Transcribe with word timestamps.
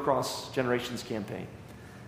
Across 0.00 0.52
Generations 0.52 1.02
campaign. 1.02 1.46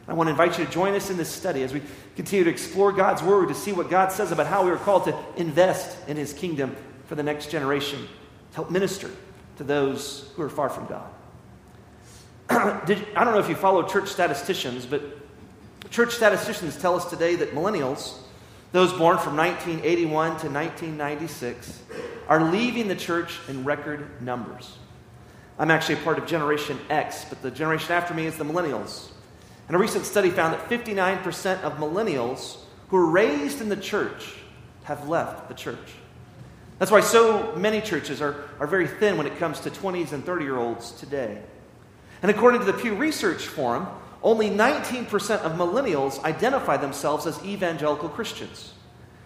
I 0.08 0.14
want 0.14 0.26
to 0.26 0.32
invite 0.32 0.58
you 0.58 0.64
to 0.64 0.70
join 0.70 0.94
us 0.94 1.10
in 1.10 1.16
this 1.16 1.28
study 1.28 1.62
as 1.62 1.72
we 1.72 1.80
continue 2.16 2.44
to 2.44 2.50
explore 2.50 2.90
God's 2.90 3.22
Word 3.22 3.48
to 3.48 3.54
see 3.54 3.72
what 3.72 3.88
God 3.88 4.10
says 4.10 4.32
about 4.32 4.46
how 4.46 4.64
we 4.64 4.70
are 4.70 4.76
called 4.76 5.04
to 5.04 5.16
invest 5.36 5.96
in 6.08 6.16
His 6.16 6.32
kingdom 6.32 6.74
for 7.06 7.14
the 7.14 7.22
next 7.22 7.50
generation, 7.50 8.00
to 8.50 8.56
help 8.56 8.70
minister 8.70 9.10
to 9.56 9.64
those 9.64 10.30
who 10.34 10.42
are 10.42 10.48
far 10.48 10.68
from 10.68 10.86
God. 10.86 11.08
Did, 12.86 13.06
I 13.14 13.22
don't 13.24 13.32
know 13.32 13.40
if 13.40 13.48
you 13.48 13.54
follow 13.54 13.82
church 13.84 14.08
statisticians, 14.08 14.86
but 14.86 15.02
church 15.90 16.14
statisticians 16.14 16.76
tell 16.76 16.96
us 16.96 17.08
today 17.08 17.36
that 17.36 17.52
millennials, 17.52 18.18
those 18.72 18.92
born 18.92 19.18
from 19.18 19.36
1981 19.36 20.10
to 20.10 20.48
1996, 20.48 21.80
are 22.28 22.50
leaving 22.50 22.88
the 22.88 22.96
church 22.96 23.38
in 23.48 23.64
record 23.64 24.20
numbers. 24.20 24.78
I'm 25.58 25.70
actually 25.70 25.96
a 25.96 26.04
part 26.04 26.18
of 26.18 26.26
Generation 26.26 26.78
X, 26.88 27.24
but 27.28 27.42
the 27.42 27.50
generation 27.50 27.92
after 27.92 28.14
me 28.14 28.26
is 28.26 28.36
the 28.36 28.44
millennials. 28.44 29.10
And 29.68 29.76
a 29.76 29.78
recent 29.78 30.04
study 30.04 30.30
found 30.30 30.54
that 30.54 30.68
59% 30.68 31.62
of 31.62 31.74
millennials 31.74 32.58
who 32.88 32.96
were 32.96 33.10
raised 33.10 33.60
in 33.60 33.68
the 33.68 33.76
church 33.76 34.34
have 34.84 35.08
left 35.08 35.48
the 35.48 35.54
church. 35.54 35.78
That's 36.78 36.90
why 36.90 37.00
so 37.00 37.54
many 37.56 37.80
churches 37.80 38.20
are, 38.20 38.48
are 38.58 38.66
very 38.66 38.88
thin 38.88 39.16
when 39.16 39.26
it 39.26 39.38
comes 39.38 39.60
to 39.60 39.70
20s 39.70 40.12
and 40.12 40.24
30 40.24 40.44
year 40.44 40.56
olds 40.56 40.92
today. 40.92 41.40
And 42.22 42.30
according 42.30 42.60
to 42.60 42.66
the 42.66 42.72
Pew 42.72 42.94
Research 42.94 43.46
Forum, 43.46 43.86
only 44.22 44.50
19% 44.50 45.06
of 45.40 45.52
millennials 45.52 46.22
identify 46.24 46.76
themselves 46.76 47.26
as 47.26 47.42
evangelical 47.44 48.08
Christians. 48.08 48.72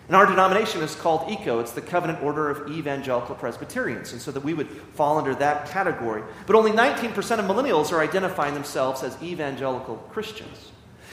And 0.07 0.15
our 0.15 0.27
denomination 0.27 0.83
is 0.83 0.95
called 0.95 1.31
ECO. 1.31 1.59
It's 1.59 1.73
the 1.73 1.81
Covenant 1.81 2.23
Order 2.23 2.49
of 2.49 2.71
Evangelical 2.71 3.35
Presbyterians. 3.35 4.13
And 4.13 4.23
so 4.23 4.31
that 4.31 4.45
we 4.45 4.55
would 4.55 4.71
fall 4.95 5.19
under 5.19 5.35
that 5.37 5.69
category. 5.69 6.23
But 6.47 6.55
only 6.55 6.71
19% 6.71 7.15
of 7.39 7.45
millennials 7.45 7.93
are 7.93 8.01
identifying 8.01 8.55
themselves 8.55 9.03
as 9.03 9.21
evangelical 9.21 9.97
Christians. 10.11 10.71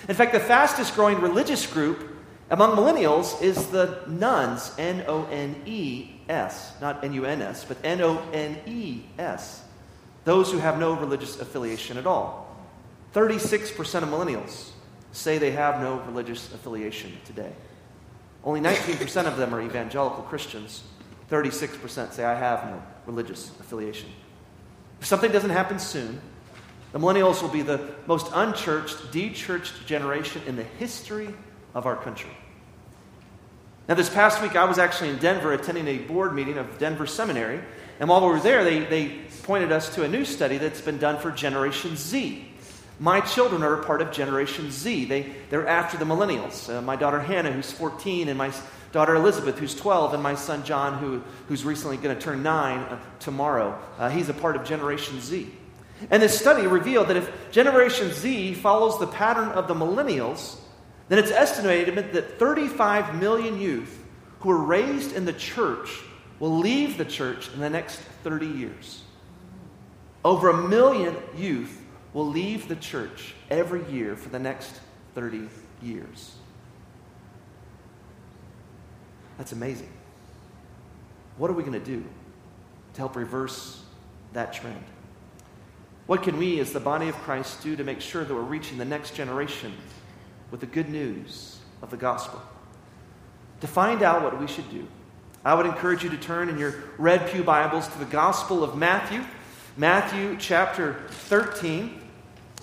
In 0.08 0.16
fact, 0.16 0.34
the 0.34 0.40
fastest 0.40 0.94
growing 0.94 1.22
religious 1.22 1.66
group 1.66 2.10
among 2.50 2.76
millennials 2.76 3.41
is 3.41 3.68
the 3.68 4.04
nuns, 4.08 4.72
N 4.77 5.05
O 5.07 5.26
N 5.26 5.55
E 5.66 6.20
S, 6.30 6.74
not 6.82 7.04
N 7.04 7.13
U 7.13 7.26
N 7.26 7.41
S, 7.41 7.66
but 7.66 7.78
N 7.84 8.02
O 8.02 8.22
N 8.32 8.60
E 8.68 9.04
S. 9.18 9.63
Those 10.26 10.52
who 10.52 10.60
have 10.60 10.78
no 10.78 10.94
religious 10.94 11.40
affiliation 11.40 11.98
at 11.98 12.05
all. 12.05 12.55
36% 13.16 14.04
of 14.04 14.10
millennials 14.10 14.70
say 15.13 15.38
they 15.38 15.52
have 15.52 15.82
no 15.82 16.00
religious 16.02 16.54
affiliation 16.54 17.12
today. 17.26 17.52
Only 18.44 18.60
19% 18.60 19.26
of 19.26 19.38
them 19.38 19.54
are 19.54 19.62
evangelical 19.62 20.24
Christians. 20.24 20.84
36% 21.30 22.12
say, 22.12 22.24
I 22.24 22.36
have 22.36 22.66
no 22.66 22.84
religious 23.05 23.50
affiliation. 23.60 24.10
If 25.00 25.08
something 25.08 25.32
doesn't 25.32 25.50
happen 25.50 25.80
soon, 25.80 26.22
the 26.91 27.00
millennials 27.00 27.41
will 27.41 27.50
be 27.50 27.62
the 27.62 27.96
most 28.05 28.27
unchurched, 28.34 29.12
dechurched 29.12 29.85
generation 29.85 30.41
in 30.46 30.55
the 30.55 30.63
history 30.63 31.34
of 31.74 31.85
our 31.85 31.96
country. 31.96 32.30
Now, 33.88 33.96
this 33.96 34.10
past 34.10 34.41
week, 34.41 34.55
I 34.55 34.63
was 34.63 34.78
actually 34.78 35.10
in 35.10 35.18
Denver 35.18 35.52
attending 35.54 35.88
a 35.88 35.98
board 35.98 36.34
meeting 36.34 36.57
of 36.57 36.78
Denver 36.78 37.05
Seminary. 37.05 37.60
And 38.00 38.07
while 38.07 38.22
we 38.22 38.28
were 38.28 38.40
there, 38.40 38.63
they, 38.63 38.80
they 38.80 39.20
pointed 39.44 39.72
us 39.72 39.94
to 39.96 40.04
a 40.04 40.07
new 40.07 40.24
study 40.24 40.57
that's 40.57 40.80
been 40.80 41.00
done 41.00 41.20
for 41.20 41.32
Generation 41.32 41.98
Z. 41.98 42.48
My 42.99 43.22
children 43.22 43.63
are 43.63 43.82
a 43.82 43.84
part 43.84 44.02
of 44.02 44.12
Generation 44.12 44.72
Z. 44.72 45.05
They, 45.05 45.34
they're 45.49 45.68
after 45.68 45.98
the 45.98 46.05
millennials. 46.05 46.74
Uh, 46.74 46.82
my 46.82 46.96
daughter 46.96 47.20
Hannah, 47.20 47.52
who's 47.52 47.72
14, 47.72 48.30
and 48.30 48.38
my 48.38 48.54
daughter 48.91 49.16
Elizabeth, 49.16 49.58
who's 49.58 49.76
12, 49.76 50.13
and 50.13 50.22
my 50.22 50.35
son 50.35 50.63
John, 50.63 51.00
who, 51.00 51.24
who's 51.48 51.66
recently 51.66 51.98
going 51.98 52.16
to 52.16 52.22
turn 52.22 52.44
9 52.44 52.80
uh, 52.80 53.00
tomorrow. 53.20 53.77
Uh, 53.98 54.10
he's 54.10 54.30
a 54.30 54.34
part 54.34 54.55
of 54.55 54.63
Generation 54.63 55.20
Z. 55.20 55.52
And 56.12 56.22
this 56.22 56.40
study 56.40 56.68
revealed 56.68 57.08
that 57.08 57.18
if 57.18 57.52
Generation 57.52 58.12
Z 58.12 58.55
follows 58.55 59.00
the 59.00 59.07
pattern 59.07 59.50
of 59.50 59.68
the 59.68 59.74
millennials, 59.74 60.57
then 61.10 61.20
it's 61.20 61.32
estimated 61.32 62.13
that 62.13 62.40
35 62.40 63.16
million 63.16 63.60
youth 63.60 64.00
who 64.40 64.50
were 64.50 64.63
raised 64.63 65.16
in 65.16 65.25
the 65.25 65.34
church 65.34 66.01
will 66.40 66.57
leave 66.57 66.97
the 66.97 67.06
church 67.06 67.50
in 67.53 67.59
the 67.59 67.69
next 67.69 67.97
30 68.23 68.47
years. 68.47 69.03
Over 70.25 70.50
a 70.50 70.67
million 70.67 71.16
youth 71.35 71.82
will 72.13 72.28
leave 72.28 72.68
the 72.68 72.75
church 72.75 73.34
every 73.50 73.84
year 73.91 74.16
for 74.16 74.29
the 74.29 74.40
next 74.40 74.79
30 75.16 75.50
years. 75.81 76.35
That's 79.38 79.51
amazing. 79.51 79.91
What 81.38 81.50
are 81.50 81.53
we 81.53 81.63
going 81.63 81.73
to 81.73 81.79
do 81.79 82.03
to 82.94 82.97
help 83.00 83.16
reverse 83.16 83.81
that 84.34 84.53
trend? 84.53 84.84
What 86.06 86.22
can 86.22 86.38
we, 86.38 86.59
as 86.59 86.73
the 86.73 86.79
body 86.79 87.09
of 87.09 87.16
Christ, 87.16 87.63
do 87.63 87.75
to 87.75 87.84
make 87.84 88.02
sure 88.02 88.23
that 88.23 88.34
we're 88.34 88.41
reaching 88.41 88.78
the 88.78 88.85
next 88.85 89.16
generation 89.16 89.73
with 90.52 90.59
the 90.59 90.66
good 90.66 90.90
news 90.90 91.57
of 91.81 91.90
the 91.90 91.97
gospel? 91.97 92.41
To 93.62 93.68
find 93.68 94.03
out 94.03 94.22
what 94.22 94.40
we 94.40 94.46
should 94.46 94.69
do, 94.69 94.85
I 95.46 95.56
would 95.56 95.66
encourage 95.66 96.03
you 96.03 96.09
to 96.09 96.18
turn 96.18 96.50
in 96.50 96.57
your 96.59 96.75
Red 96.97 97.31
Pew 97.31 97.44
Bibles 97.44 97.88
to 97.88 97.97
the 97.97 98.06
Gospel 98.06 98.63
of 98.63 98.78
Matthew, 98.78 99.23
Matthew 99.78 100.38
chapter 100.38 101.02
13. 101.09 102.03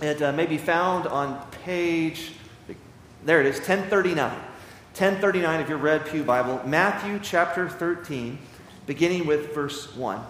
It 0.00 0.22
uh, 0.22 0.32
may 0.32 0.46
be 0.46 0.56
found 0.56 1.06
on 1.06 1.44
page, 1.62 2.32
there 3.22 3.40
it 3.40 3.46
is, 3.46 3.56
1039. 3.56 4.30
1039 4.30 5.60
of 5.60 5.68
your 5.68 5.76
Red 5.76 6.06
Pew 6.06 6.22
Bible, 6.22 6.58
Matthew 6.64 7.20
chapter 7.22 7.68
13, 7.68 8.38
beginning 8.86 9.26
with 9.26 9.54
verse 9.54 9.94
1. 9.94 10.20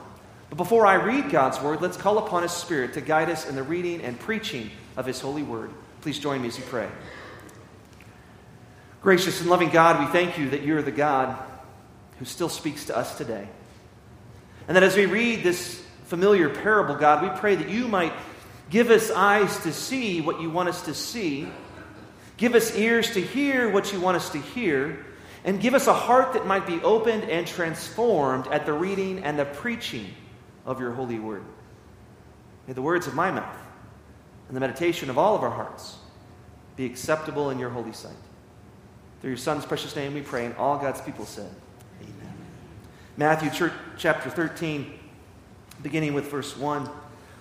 But 0.49 0.57
before 0.57 0.87
I 0.87 0.95
read 0.95 1.31
God's 1.31 1.61
word, 1.61 1.81
let's 1.81 1.97
call 1.97 2.19
upon 2.19 2.43
His 2.43 2.51
Spirit 2.51 2.95
to 2.95 3.01
guide 3.01 3.31
us 3.31 3.49
in 3.49 3.55
the 3.55 3.63
reading 3.63 4.03
and 4.03 4.19
preaching 4.19 4.71
of 4.97 5.07
His 5.07 5.21
holy 5.21 5.45
word. 5.45 5.71
Please 6.01 6.19
join 6.19 6.43
me 6.43 6.49
as 6.49 6.59
we 6.59 6.65
pray. 6.65 6.89
Gracious 9.03 9.41
and 9.41 9.49
loving 9.49 9.71
God, 9.71 10.01
we 10.01 10.07
thank 10.13 10.37
you 10.37 10.51
that 10.51 10.63
you're 10.63 10.83
the 10.83 10.91
God 10.91 11.41
who 12.19 12.25
still 12.25 12.49
speaks 12.49 12.87
to 12.87 12.97
us 12.97 13.17
today. 13.17 13.49
And 14.67 14.77
that 14.77 14.83
as 14.83 14.97
we 14.97 15.07
read 15.07 15.45
this 15.45 15.81
familiar 16.07 16.49
parable, 16.49 16.97
God, 16.97 17.23
we 17.23 17.39
pray 17.39 17.55
that 17.55 17.69
you 17.69 17.87
might 17.87 18.13
Give 18.71 18.91
us 18.91 19.11
eyes 19.11 19.59
to 19.65 19.73
see 19.73 20.21
what 20.21 20.41
you 20.41 20.49
want 20.49 20.69
us 20.69 20.83
to 20.83 20.95
see. 20.95 21.49
Give 22.37 22.55
us 22.55 22.75
ears 22.77 23.11
to 23.15 23.21
hear 23.21 23.69
what 23.69 23.93
you 23.93 24.01
want 24.01 24.17
us 24.17 24.31
to 24.31 24.39
hear. 24.39 25.05
And 25.45 25.61
give 25.61 25.75
us 25.75 25.87
a 25.87 25.95
heart 25.95 26.35
that 26.35 26.47
might 26.47 26.67
be 26.67 26.81
opened 26.83 27.25
and 27.25 27.47
transformed 27.47 28.47
at 28.47 28.67
the 28.67 28.73
reading 28.73 29.25
and 29.25 29.39
the 29.39 29.45
preaching 29.45 30.07
of 30.65 30.81
your 30.81 30.93
holy 30.93 31.19
word. 31.19 31.45
May 32.67 32.75
the 32.75 32.83
words 32.83 33.07
of 33.07 33.15
my 33.15 33.31
mouth 33.31 33.57
and 34.47 34.57
the 34.57 34.61
meditation 34.61 35.11
of 35.11 35.19
all 35.19 35.35
of 35.35 35.43
our 35.43 35.51
hearts 35.51 35.97
be 36.77 36.85
acceptable 36.87 37.51
in 37.51 37.59
your 37.59 37.71
holy 37.71 37.93
sight. 37.93 38.13
Through 39.21 39.31
your 39.31 39.37
Son's 39.37 39.67
precious 39.67 39.97
name 39.97 40.15
we 40.15 40.23
pray, 40.23 40.47
and 40.47 40.55
all 40.57 40.79
God's 40.79 41.01
people 41.01 41.27
said, 41.27 41.51
Amen. 42.01 42.35
Matthew 43.17 43.71
chapter 43.99 44.31
13, 44.31 44.93
beginning 45.83 46.15
with 46.15 46.31
verse 46.31 46.57
1. 46.57 46.89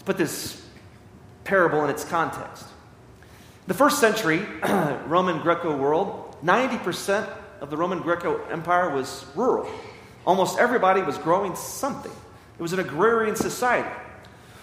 Let's 0.00 0.06
put 0.06 0.16
this 0.16 0.66
parable 1.44 1.84
in 1.84 1.90
its 1.90 2.04
context. 2.04 2.64
The 3.66 3.74
first 3.74 4.00
century 4.00 4.38
Roman 5.06 5.42
Greco 5.42 5.76
world, 5.76 6.36
90% 6.42 7.30
of 7.60 7.68
the 7.68 7.76
Roman 7.76 8.00
Greco 8.00 8.42
Empire 8.46 8.88
was 8.88 9.26
rural. 9.34 9.70
Almost 10.26 10.58
everybody 10.58 11.02
was 11.02 11.18
growing 11.18 11.54
something. 11.54 12.10
It 12.58 12.62
was 12.62 12.72
an 12.72 12.78
agrarian 12.80 13.36
society. 13.36 13.94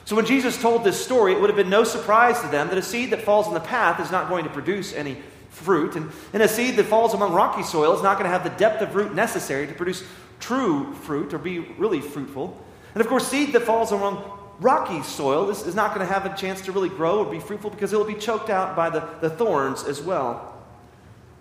So 0.06 0.16
when 0.16 0.25
Jesus 0.25 0.60
told 0.60 0.84
this 0.84 1.00
story, 1.00 1.34
it 1.34 1.39
would 1.39 1.51
have 1.51 1.57
been 1.57 1.69
no 1.69 1.84
surprise 1.84 2.42
to 2.42 2.48
them 2.48 2.69
that 2.69 2.78
a 2.80 2.81
seed 2.81 3.12
that 3.12 3.22
falls 3.22 3.48
in 3.48 3.54
the 3.54 3.60
path 3.60 4.00
is 4.00 4.10
not 4.10 4.30
going 4.30 4.44
to 4.45 4.50
produce 4.50 4.92
any 4.92 5.18
fruit. 5.51 5.95
And, 5.95 6.10
and 6.34 6.42
a 6.42 6.48
seed 6.48 6.78
that 6.78 6.86
falls 6.86 7.13
among 7.13 7.31
rocky 7.34 7.62
soil 7.62 7.95
is 7.95 8.01
not 8.01 8.18
going 8.18 8.25
to 8.25 8.36
have 8.36 8.44
the 8.44 8.57
depth 8.57 8.81
of 8.81 8.95
root 8.95 9.13
necessary 9.13 9.68
to 9.68 9.74
produce 9.75 10.04
true 10.39 10.95
fruit 10.95 11.31
or 11.31 11.38
be 11.38 11.60
really 11.60 12.01
fruitful. 12.01 12.60
And 12.95 13.01
of 13.01 13.07
course, 13.07 13.28
seed 13.28 13.54
that 13.54 13.62
falls 13.62 13.92
among 13.92 14.37
rocky 14.59 15.04
soil 15.04 15.50
is, 15.50 15.65
is 15.65 15.75
not 15.75 15.94
going 15.94 16.06
to 16.06 16.12
have 16.12 16.25
a 16.25 16.36
chance 16.36 16.62
to 16.62 16.71
really 16.71 16.89
grow 16.89 17.19
or 17.19 17.31
be 17.31 17.39
fruitful 17.39 17.69
because 17.69 17.94
it 17.94 17.98
will 17.98 18.06
be 18.06 18.15
choked 18.15 18.50
out 18.50 18.75
by 18.75 18.89
the, 18.89 19.07
the 19.21 19.30
thorns 19.30 19.83
as 19.83 20.01
well. 20.01 20.54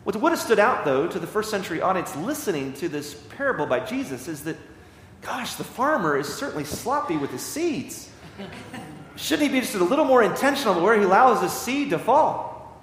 What 0.05 0.15
would 0.17 0.31
have 0.31 0.41
stood 0.41 0.61
out, 0.61 0.85
though, 0.85 1.09
to 1.09 1.19
the 1.19 1.27
first 1.27 1.51
century 1.51 1.81
audience 1.81 2.15
listening 2.15 2.75
to 2.75 2.89
this 2.89 3.15
parable 3.37 3.67
by 3.67 3.81
Jesus 3.81 4.29
is 4.29 4.45
that, 4.45 4.57
gosh, 5.21 5.55
the 5.55 5.65
farmer 5.65 6.17
is 6.17 6.33
certainly 6.33 6.65
sloppy 6.65 7.17
with 7.17 7.31
his 7.31 7.43
seeds. 7.43 8.09
Shouldn't 9.17 9.51
he 9.51 9.53
be 9.53 9.61
just 9.61 9.75
a 9.75 9.83
little 9.83 10.05
more 10.05 10.23
intentional 10.23 10.81
where 10.81 10.97
he 10.97 11.05
allows 11.05 11.43
his 11.43 11.53
seed 11.53 11.91
to 11.91 11.99
fall? 11.99 12.79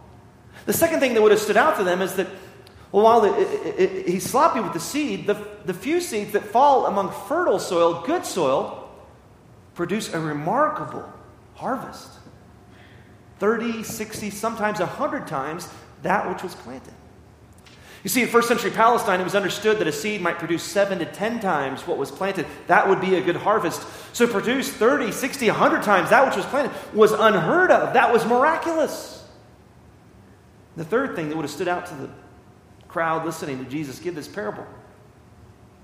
The 0.66 0.74
second 0.74 1.00
thing 1.00 1.14
that 1.14 1.22
would 1.22 1.32
have 1.32 1.40
stood 1.40 1.56
out 1.56 1.78
to 1.78 1.86
them 1.86 2.02
is 2.02 2.16
that, 2.16 2.28
well, 2.92 3.04
while 3.04 3.24
it, 3.24 3.40
it, 3.40 3.80
it, 3.80 4.08
he's 4.10 4.30
sloppy 4.30 4.60
with 4.60 4.74
the 4.74 4.80
seed, 4.80 5.26
the, 5.26 5.42
the 5.66 5.74
few 5.74 6.02
seeds 6.02 6.34
that 6.34 6.44
fall 6.44 6.88
among 6.88 7.12
fertile 7.28 7.60
soil, 7.60 8.04
good 8.06 8.26
soil, 8.26 8.83
produce 9.76 10.14
a 10.14 10.20
remarkable 10.20 11.12
harvest 11.56 12.10
30, 13.40 13.84
60, 13.84 14.30
sometimes 14.30 14.80
100 14.80 15.28
times 15.28 15.68
that 16.04 16.30
which 16.30 16.44
was 16.44 16.56
planted. 16.56 16.94
You 18.04 18.10
see, 18.10 18.22
in 18.22 18.28
first 18.28 18.48
century 18.48 18.72
Palestine, 18.72 19.22
it 19.22 19.24
was 19.24 19.36
understood 19.36 19.80
that 19.80 19.88
a 19.88 19.92
seed 19.92 20.22
might 20.22 20.38
produce 20.38 20.64
seven 20.64 21.00
to 21.00 21.06
10 21.06 21.40
times 21.40 21.88
what 21.88 21.98
was 21.98 22.12
planted. 22.12 22.46
That 22.68 22.88
would 22.88 23.00
be 23.00 23.16
a 23.16 23.22
good 23.22 23.38
harvest. 23.38 23.86
So, 24.14 24.28
produce 24.28 24.70
30, 24.70 25.12
60, 25.12 25.48
100 25.48 25.84
times 25.84 26.10
that 26.10 26.26
which 26.26 26.36
was 26.36 26.46
planted 26.46 26.72
was 26.94 27.14
unheard 27.14 27.72
of. 27.72 27.94
That 27.94 28.12
was 28.12 28.26
miraculous. 28.26 29.26
The 30.76 30.84
third 30.84 31.16
thing 31.16 31.30
that 31.30 31.36
would 31.36 31.44
have 31.44 31.52
stood 31.52 31.68
out 31.68 31.86
to 31.88 31.96
the 31.96 32.10
crowd 32.90 33.26
listening 33.26 33.64
to 33.64 33.70
Jesus 33.70 34.00
give 34.00 34.16
this 34.16 34.28
parable 34.28 34.66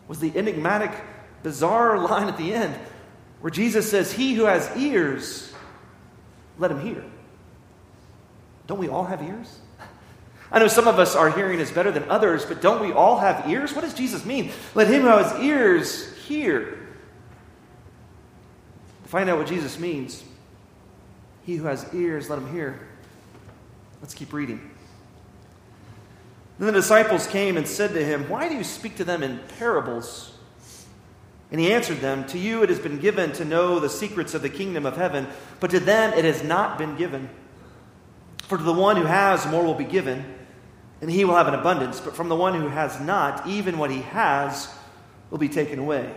was 0.08 0.20
the 0.20 0.32
enigmatic, 0.36 0.92
bizarre 1.42 1.98
line 2.08 2.28
at 2.28 2.38
the 2.38 2.54
end 2.54 2.78
where 3.42 3.52
Jesus 3.52 3.90
says, 3.90 4.12
He 4.12 4.34
who 4.34 4.46
has 4.46 4.70
ears, 4.78 5.54
let 6.58 6.72
him 6.72 6.82
hear. 6.82 7.04
Don't 8.68 8.80
we 8.80 8.90
all 8.90 9.06
have 9.06 9.22
ears? 9.24 9.60
I 10.52 10.60
know 10.60 10.68
some 10.68 10.88
of 10.88 11.00
us 11.00 11.16
our 11.16 11.30
hearing 11.30 11.60
is 11.60 11.72
better 11.72 11.92
than 11.92 12.10
others, 12.10 12.46
but 12.46 12.62
don't 12.62 12.82
we 12.82 12.92
all 12.92 13.20
have 13.20 13.50
ears? 13.50 13.74
What 13.74 13.82
does 13.82 13.94
Jesus 13.94 14.26
mean? 14.26 14.52
Let 14.74 14.88
him 14.88 15.04
who 15.04 15.08
has 15.08 15.40
ears 15.40 16.16
hear. 16.24 16.88
To 19.04 19.10
find 19.10 19.30
out 19.30 19.38
what 19.38 19.48
Jesus 19.48 19.80
means, 19.80 20.24
he 21.46 21.56
who 21.56 21.66
has 21.66 21.86
ears, 21.94 22.30
let 22.30 22.40
him 22.40 22.52
hear. 22.52 22.80
Let's 24.02 24.14
keep 24.14 24.34
reading. 24.34 24.72
Then 26.58 26.68
the 26.68 26.74
disciples 26.74 27.26
came 27.28 27.56
and 27.56 27.68
said 27.68 27.94
to 27.94 28.04
him, 28.04 28.28
Why 28.28 28.50
do 28.50 28.56
you 28.56 28.64
speak 28.64 28.98
to 28.98 29.04
them 29.04 29.24
in 29.24 29.40
parables? 29.60 30.34
And 31.51 31.60
he 31.60 31.74
answered 31.74 32.00
them, 32.00 32.25
To 32.28 32.38
you 32.38 32.63
it 32.63 32.69
has 32.69 32.80
been 32.80 33.00
given 33.00 33.31
to 33.34 33.46
know 33.46 33.80
the 33.80 33.90
secrets 33.90 34.34
of 34.34 34.42
the 34.42 34.50
kingdom 34.50 34.86
of 34.86 34.98
heaven, 34.98 35.28
but 35.60 35.72
to 35.72 35.80
them 35.80 36.13
it 36.13 36.25
has 36.25 36.44
not 36.44 36.78
been 36.78 36.96
given. 36.96 37.30
For 38.44 38.57
to 38.57 38.63
the 38.63 38.74
one 38.74 38.98
who 38.98 39.06
has, 39.06 39.46
more 39.48 39.63
will 39.63 39.74
be 39.74 39.84
given, 39.84 40.25
and 41.01 41.10
he 41.10 41.25
will 41.25 41.36
have 41.36 41.48
an 41.48 41.56
abundance. 41.56 42.00
But 42.00 42.16
from 42.16 42.30
the 42.30 42.36
one 42.36 42.54
who 42.54 42.68
has 42.68 43.00
not, 43.00 43.48
even 43.48 43.78
what 43.78 43.92
he 43.92 44.01
has 44.01 44.74
will 45.31 45.38
be 45.38 45.50
taken 45.50 45.80
away. 45.80 46.13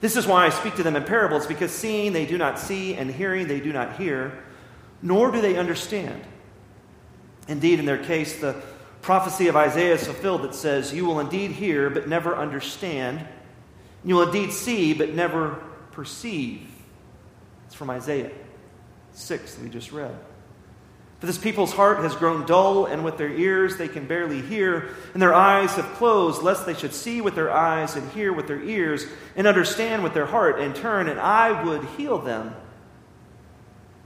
This 0.00 0.16
is 0.16 0.26
why 0.26 0.44
I 0.44 0.50
speak 0.50 0.76
to 0.76 0.82
them 0.82 0.96
in 0.96 1.04
parables, 1.04 1.46
because 1.46 1.70
seeing 1.70 2.12
they 2.12 2.26
do 2.26 2.36
not 2.36 2.58
see, 2.58 2.94
and 2.94 3.10
hearing 3.10 3.48
they 3.48 3.60
do 3.60 3.72
not 3.72 3.96
hear, 3.96 4.44
nor 5.00 5.30
do 5.30 5.40
they 5.40 5.56
understand. 5.56 6.22
Indeed, 7.48 7.78
in 7.78 7.86
their 7.86 8.02
case, 8.02 8.38
the 8.38 8.60
prophecy 9.00 9.48
of 9.48 9.56
Isaiah 9.56 9.94
is 9.94 10.04
fulfilled 10.04 10.42
that 10.42 10.54
says, 10.54 10.92
You 10.92 11.06
will 11.06 11.20
indeed 11.20 11.52
hear, 11.52 11.88
but 11.88 12.08
never 12.08 12.36
understand. 12.36 13.26
You 14.04 14.16
will 14.16 14.26
indeed 14.26 14.52
see, 14.52 14.94
but 14.94 15.14
never 15.14 15.62
perceive. 15.92 16.68
It's 17.66 17.74
from 17.74 17.90
Isaiah 17.90 18.30
6 19.12 19.54
that 19.54 19.62
we 19.62 19.70
just 19.70 19.92
read. 19.92 20.14
For 21.20 21.26
this 21.26 21.38
people's 21.38 21.72
heart 21.72 21.98
has 21.98 22.14
grown 22.14 22.44
dull, 22.44 22.84
and 22.84 23.02
with 23.02 23.16
their 23.16 23.32
ears 23.32 23.78
they 23.78 23.88
can 23.88 24.06
barely 24.06 24.42
hear, 24.42 24.90
and 25.14 25.22
their 25.22 25.32
eyes 25.32 25.74
have 25.76 25.86
closed, 25.94 26.42
lest 26.42 26.66
they 26.66 26.74
should 26.74 26.92
see 26.92 27.22
with 27.22 27.34
their 27.34 27.50
eyes, 27.50 27.96
and 27.96 28.10
hear 28.12 28.32
with 28.32 28.46
their 28.46 28.62
ears, 28.62 29.06
and 29.34 29.46
understand 29.46 30.02
with 30.02 30.12
their 30.12 30.26
heart, 30.26 30.60
and 30.60 30.76
turn, 30.76 31.08
and 31.08 31.18
I 31.18 31.62
would 31.64 31.84
heal 31.96 32.18
them. 32.18 32.54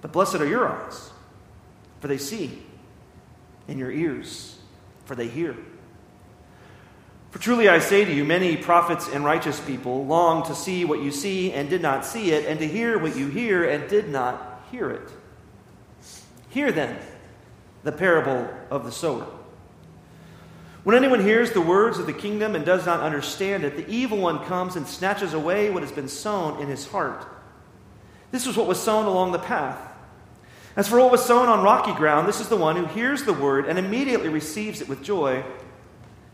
But 0.01 0.13
blessed 0.13 0.37
are 0.37 0.47
your 0.47 0.69
eyes, 0.69 1.11
for 2.01 2.07
they 2.07 2.19
see, 2.19 2.63
and 3.67 3.81
your 3.81 3.91
ears 3.91 4.59
for 5.09 5.17
they 5.17 5.27
hear. 5.27 5.57
For 7.31 7.39
truly 7.39 7.69
I 7.69 7.79
say 7.79 8.05
to 8.05 8.13
you, 8.13 8.25
many 8.25 8.57
prophets 8.57 9.09
and 9.09 9.25
righteous 9.25 9.61
people 9.61 10.07
long 10.07 10.47
to 10.47 10.55
see 10.55 10.85
what 10.85 11.03
you 11.03 11.11
see 11.11 11.53
and 11.53 11.69
did 11.69 11.83
not 11.83 12.07
see 12.07 12.33
it, 12.33 12.47
and 12.47 12.59
to 12.61 12.67
hear 12.67 12.99
what 12.99 13.17
you 13.17 13.29
hear 13.29 13.69
and 13.69 13.89
did 13.89 14.09
not 14.09 14.65
hear 14.71 14.91
it. 14.91 15.09
Hear 16.49 16.73
then 16.73 16.99
the 17.85 17.93
parable 17.93 18.49
of 18.71 18.85
the 18.85 18.93
sower. 18.93 19.27
When 20.85 20.97
anyone 20.97 21.21
hears 21.21 21.53
the 21.53 21.61
words 21.61 21.99
of 21.99 22.07
the 22.07 22.15
kingdom 22.15 22.55
and 22.55 22.65
does 22.65 22.87
not 22.87 23.01
understand 23.01 23.65
it, 23.65 23.77
the 23.77 23.89
evil 23.91 24.19
one 24.19 24.45
comes 24.47 24.75
and 24.75 24.87
snatches 24.87 25.35
away 25.35 25.69
what 25.69 25.83
has 25.83 25.93
been 25.93 26.09
sown 26.09 26.63
in 26.63 26.69
his 26.69 26.87
heart. 26.87 27.27
This 28.31 28.47
was 28.47 28.57
what 28.57 28.67
was 28.67 28.81
sown 28.81 29.05
along 29.05 29.33
the 29.33 29.39
path. 29.39 29.79
As 30.77 30.89
for 30.89 30.99
what 30.99 31.11
was 31.11 31.25
sown 31.25 31.49
on 31.49 31.63
rocky 31.63 31.93
ground, 31.93 32.27
this 32.27 32.41
is 32.41 32.49
the 32.49 32.57
one 32.57 32.77
who 32.77 32.87
hears 32.87 33.25
the 33.25 33.33
word 33.35 33.67
and 33.67 33.79
immediately 33.79 34.29
receives 34.29 34.81
it 34.81 34.89
with 34.89 35.03
joy. 35.03 35.45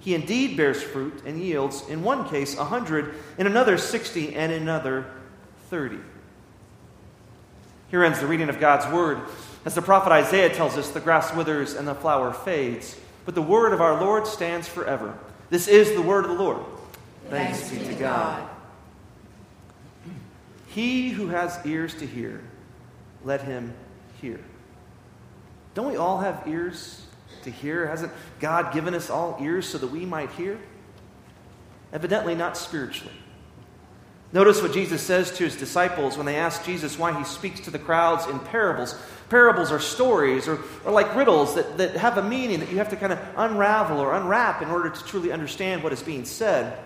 He 0.00 0.14
indeed 0.14 0.56
bears 0.56 0.82
fruit 0.82 1.22
and 1.26 1.40
yields, 1.40 1.86
in 1.88 2.02
one 2.02 2.28
case, 2.28 2.56
a 2.56 2.64
hundred, 2.64 3.14
in 3.38 3.46
another, 3.46 3.76
sixty, 3.76 4.34
and 4.34 4.50
in 4.50 4.62
another, 4.62 5.06
thirty. 5.68 5.98
Here 7.90 8.02
ends 8.02 8.20
the 8.20 8.26
reading 8.26 8.48
of 8.48 8.58
God's 8.58 8.90
word. 8.92 9.20
As 9.64 9.74
the 9.74 9.82
prophet 9.82 10.10
Isaiah 10.10 10.54
tells 10.54 10.78
us, 10.78 10.90
the 10.90 11.00
grass 11.00 11.34
withers 11.34 11.74
and 11.74 11.86
the 11.86 11.94
flower 11.94 12.32
fades, 12.32 12.98
but 13.26 13.34
the 13.34 13.42
word 13.42 13.74
of 13.74 13.82
our 13.82 14.00
Lord 14.00 14.26
stands 14.26 14.66
forever. 14.66 15.18
This 15.50 15.68
is 15.68 15.92
the 15.94 16.02
word 16.02 16.24
of 16.24 16.30
the 16.30 16.42
Lord. 16.42 16.64
Thanks, 17.28 17.60
Thanks 17.60 17.86
be 17.86 17.94
to 17.94 18.00
God. 18.00 18.38
God. 18.38 18.48
He 20.68 21.10
who 21.10 21.28
has 21.28 21.58
ears 21.66 21.94
to 21.96 22.06
hear, 22.06 22.42
let 23.24 23.42
him 23.42 23.74
hear. 24.20 24.40
Don't 25.74 25.90
we 25.90 25.96
all 25.96 26.20
have 26.20 26.44
ears 26.46 27.04
to 27.40 27.50
hear? 27.50 27.86
Hasn't 27.86 28.12
God 28.38 28.72
given 28.72 28.94
us 28.94 29.10
all 29.10 29.36
ears 29.40 29.68
so 29.68 29.78
that 29.78 29.88
we 29.88 30.04
might 30.04 30.30
hear? 30.32 30.58
Evidently, 31.92 32.34
not 32.34 32.56
spiritually. 32.56 33.12
Notice 34.32 34.62
what 34.62 34.72
Jesus 34.72 35.02
says 35.02 35.32
to 35.32 35.44
his 35.44 35.56
disciples 35.56 36.16
when 36.16 36.24
they 36.24 36.36
ask 36.36 36.64
Jesus 36.64 36.96
why 36.96 37.16
he 37.18 37.24
speaks 37.24 37.60
to 37.60 37.70
the 37.70 37.80
crowds 37.80 38.26
in 38.26 38.38
parables. 38.38 38.94
Parables 39.28 39.72
are 39.72 39.80
stories 39.80 40.46
or, 40.46 40.60
or 40.84 40.92
like 40.92 41.16
riddles 41.16 41.56
that, 41.56 41.78
that 41.78 41.96
have 41.96 42.16
a 42.16 42.22
meaning 42.22 42.60
that 42.60 42.70
you 42.70 42.78
have 42.78 42.90
to 42.90 42.96
kind 42.96 43.12
of 43.12 43.18
unravel 43.36 43.98
or 43.98 44.14
unwrap 44.14 44.62
in 44.62 44.68
order 44.68 44.88
to 44.88 45.04
truly 45.04 45.32
understand 45.32 45.82
what 45.82 45.92
is 45.92 46.02
being 46.02 46.24
said. 46.24 46.78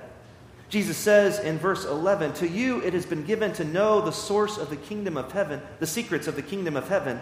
Jesus 0.70 0.96
says 0.96 1.38
in 1.38 1.58
verse 1.58 1.84
11, 1.84 2.32
To 2.34 2.48
you 2.48 2.80
it 2.80 2.94
has 2.94 3.04
been 3.04 3.24
given 3.24 3.52
to 3.54 3.64
know 3.64 4.00
the 4.00 4.10
source 4.10 4.56
of 4.56 4.70
the 4.70 4.76
kingdom 4.76 5.18
of 5.18 5.30
heaven, 5.30 5.60
the 5.80 5.86
secrets 5.86 6.26
of 6.26 6.36
the 6.36 6.42
kingdom 6.42 6.76
of 6.76 6.88
heaven, 6.88 7.20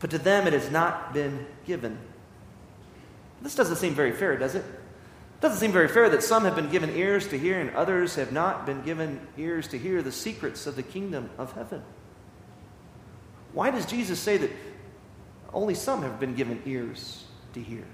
but 0.00 0.10
to 0.10 0.18
them 0.18 0.46
it 0.46 0.54
has 0.54 0.70
not 0.70 1.12
been 1.12 1.46
given. 1.66 1.98
This 3.44 3.54
doesn't 3.54 3.76
seem 3.76 3.94
very 3.94 4.12
fair, 4.12 4.36
does 4.36 4.54
it? 4.54 4.64
It 4.64 5.40
doesn't 5.40 5.58
seem 5.58 5.70
very 5.70 5.88
fair 5.88 6.08
that 6.08 6.22
some 6.22 6.44
have 6.44 6.56
been 6.56 6.70
given 6.70 6.96
ears 6.96 7.28
to 7.28 7.38
hear 7.38 7.60
and 7.60 7.70
others 7.76 8.14
have 8.14 8.32
not 8.32 8.64
been 8.64 8.82
given 8.82 9.20
ears 9.36 9.68
to 9.68 9.78
hear 9.78 10.02
the 10.02 10.10
secrets 10.10 10.66
of 10.66 10.76
the 10.76 10.82
kingdom 10.82 11.28
of 11.36 11.52
heaven. 11.52 11.82
Why 13.52 13.70
does 13.70 13.84
Jesus 13.84 14.18
say 14.18 14.38
that 14.38 14.50
only 15.52 15.74
some 15.74 16.02
have 16.02 16.18
been 16.18 16.34
given 16.34 16.62
ears 16.64 17.24
to 17.52 17.62
hear? 17.62 17.84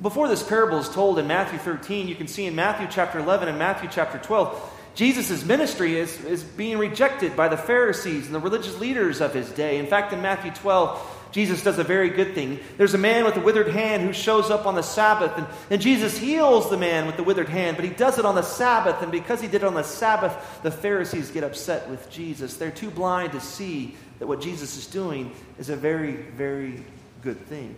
Before 0.00 0.26
this 0.26 0.42
parable 0.42 0.78
is 0.78 0.88
told 0.88 1.18
in 1.18 1.26
Matthew 1.26 1.58
13, 1.58 2.08
you 2.08 2.14
can 2.14 2.26
see 2.26 2.46
in 2.46 2.54
Matthew 2.54 2.86
chapter 2.90 3.18
11 3.18 3.48
and 3.48 3.58
Matthew 3.58 3.90
chapter 3.92 4.16
12, 4.16 4.74
Jesus' 4.94 5.44
ministry 5.44 5.98
is, 5.98 6.24
is 6.24 6.42
being 6.42 6.78
rejected 6.78 7.36
by 7.36 7.48
the 7.48 7.56
Pharisees 7.56 8.26
and 8.26 8.34
the 8.34 8.40
religious 8.40 8.78
leaders 8.78 9.20
of 9.20 9.34
his 9.34 9.50
day. 9.50 9.78
In 9.78 9.86
fact, 9.86 10.12
in 10.12 10.22
Matthew 10.22 10.52
12, 10.52 11.17
Jesus 11.30 11.62
does 11.62 11.78
a 11.78 11.84
very 11.84 12.08
good 12.10 12.34
thing. 12.34 12.58
There's 12.76 12.94
a 12.94 12.98
man 12.98 13.24
with 13.24 13.36
a 13.36 13.40
withered 13.40 13.68
hand 13.68 14.02
who 14.02 14.12
shows 14.12 14.50
up 14.50 14.66
on 14.66 14.74
the 14.74 14.82
Sabbath, 14.82 15.36
and, 15.36 15.46
and 15.70 15.80
Jesus 15.80 16.16
heals 16.16 16.70
the 16.70 16.76
man 16.76 17.06
with 17.06 17.16
the 17.16 17.22
withered 17.22 17.48
hand, 17.48 17.76
but 17.76 17.84
he 17.84 17.90
does 17.90 18.18
it 18.18 18.24
on 18.24 18.34
the 18.34 18.42
Sabbath, 18.42 19.02
and 19.02 19.12
because 19.12 19.40
he 19.40 19.46
did 19.46 19.62
it 19.62 19.66
on 19.66 19.74
the 19.74 19.82
Sabbath, 19.82 20.60
the 20.62 20.70
Pharisees 20.70 21.30
get 21.30 21.44
upset 21.44 21.88
with 21.90 22.10
Jesus. 22.10 22.56
They're 22.56 22.70
too 22.70 22.90
blind 22.90 23.32
to 23.32 23.40
see 23.40 23.94
that 24.18 24.26
what 24.26 24.40
Jesus 24.40 24.76
is 24.76 24.86
doing 24.86 25.32
is 25.58 25.68
a 25.68 25.76
very, 25.76 26.12
very 26.12 26.82
good 27.22 27.44
thing. 27.46 27.74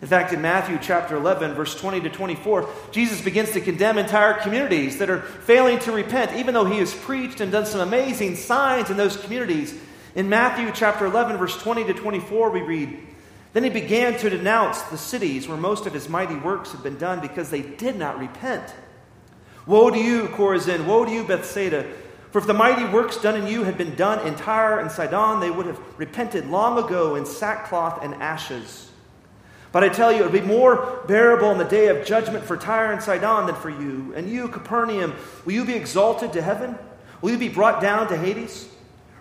In 0.00 0.06
fact, 0.06 0.32
in 0.32 0.40
Matthew 0.40 0.78
chapter 0.80 1.16
11, 1.16 1.54
verse 1.54 1.74
20 1.74 2.02
to 2.02 2.10
24, 2.10 2.68
Jesus 2.92 3.20
begins 3.20 3.50
to 3.52 3.60
condemn 3.60 3.98
entire 3.98 4.34
communities 4.34 4.98
that 4.98 5.10
are 5.10 5.22
failing 5.22 5.80
to 5.80 5.92
repent, 5.92 6.34
even 6.34 6.54
though 6.54 6.64
he 6.64 6.78
has 6.78 6.94
preached 6.94 7.40
and 7.40 7.50
done 7.50 7.66
some 7.66 7.80
amazing 7.80 8.36
signs 8.36 8.90
in 8.90 8.96
those 8.96 9.16
communities. 9.16 9.74
In 10.14 10.28
Matthew 10.28 10.70
chapter 10.74 11.06
11, 11.06 11.36
verse 11.36 11.56
20 11.60 11.84
to 11.84 11.94
24, 11.94 12.50
we 12.50 12.62
read, 12.62 12.98
Then 13.52 13.64
he 13.64 13.70
began 13.70 14.18
to 14.18 14.30
denounce 14.30 14.82
the 14.82 14.98
cities 14.98 15.46
where 15.46 15.58
most 15.58 15.86
of 15.86 15.92
his 15.92 16.08
mighty 16.08 16.36
works 16.36 16.72
had 16.72 16.82
been 16.82 16.98
done 16.98 17.20
because 17.20 17.50
they 17.50 17.62
did 17.62 17.96
not 17.96 18.18
repent. 18.18 18.74
Woe 19.66 19.90
to 19.90 19.98
you, 19.98 20.28
Chorazin! 20.28 20.86
Woe 20.86 21.04
to 21.04 21.10
you, 21.10 21.24
Bethsaida! 21.24 21.86
For 22.30 22.38
if 22.38 22.46
the 22.46 22.54
mighty 22.54 22.84
works 22.84 23.16
done 23.18 23.36
in 23.36 23.46
you 23.46 23.64
had 23.64 23.78
been 23.78 23.94
done 23.94 24.26
in 24.26 24.34
Tyre 24.34 24.80
and 24.80 24.90
Sidon, 24.90 25.40
they 25.40 25.50
would 25.50 25.66
have 25.66 25.80
repented 25.98 26.46
long 26.46 26.82
ago 26.82 27.16
in 27.16 27.24
sackcloth 27.24 28.02
and 28.02 28.14
ashes. 28.14 28.90
But 29.72 29.84
I 29.84 29.88
tell 29.88 30.12
you, 30.12 30.20
it 30.20 30.32
would 30.32 30.40
be 30.40 30.46
more 30.46 31.02
bearable 31.06 31.50
in 31.52 31.58
the 31.58 31.64
day 31.64 31.88
of 31.88 32.06
judgment 32.06 32.44
for 32.44 32.56
Tyre 32.56 32.92
and 32.92 33.02
Sidon 33.02 33.46
than 33.46 33.54
for 33.54 33.70
you. 33.70 34.12
And 34.14 34.28
you, 34.28 34.48
Capernaum, 34.48 35.14
will 35.44 35.52
you 35.52 35.64
be 35.64 35.74
exalted 35.74 36.32
to 36.34 36.42
heaven? 36.42 36.78
Will 37.20 37.32
you 37.32 37.38
be 37.38 37.48
brought 37.48 37.82
down 37.82 38.08
to 38.08 38.16
Hades? 38.16 38.68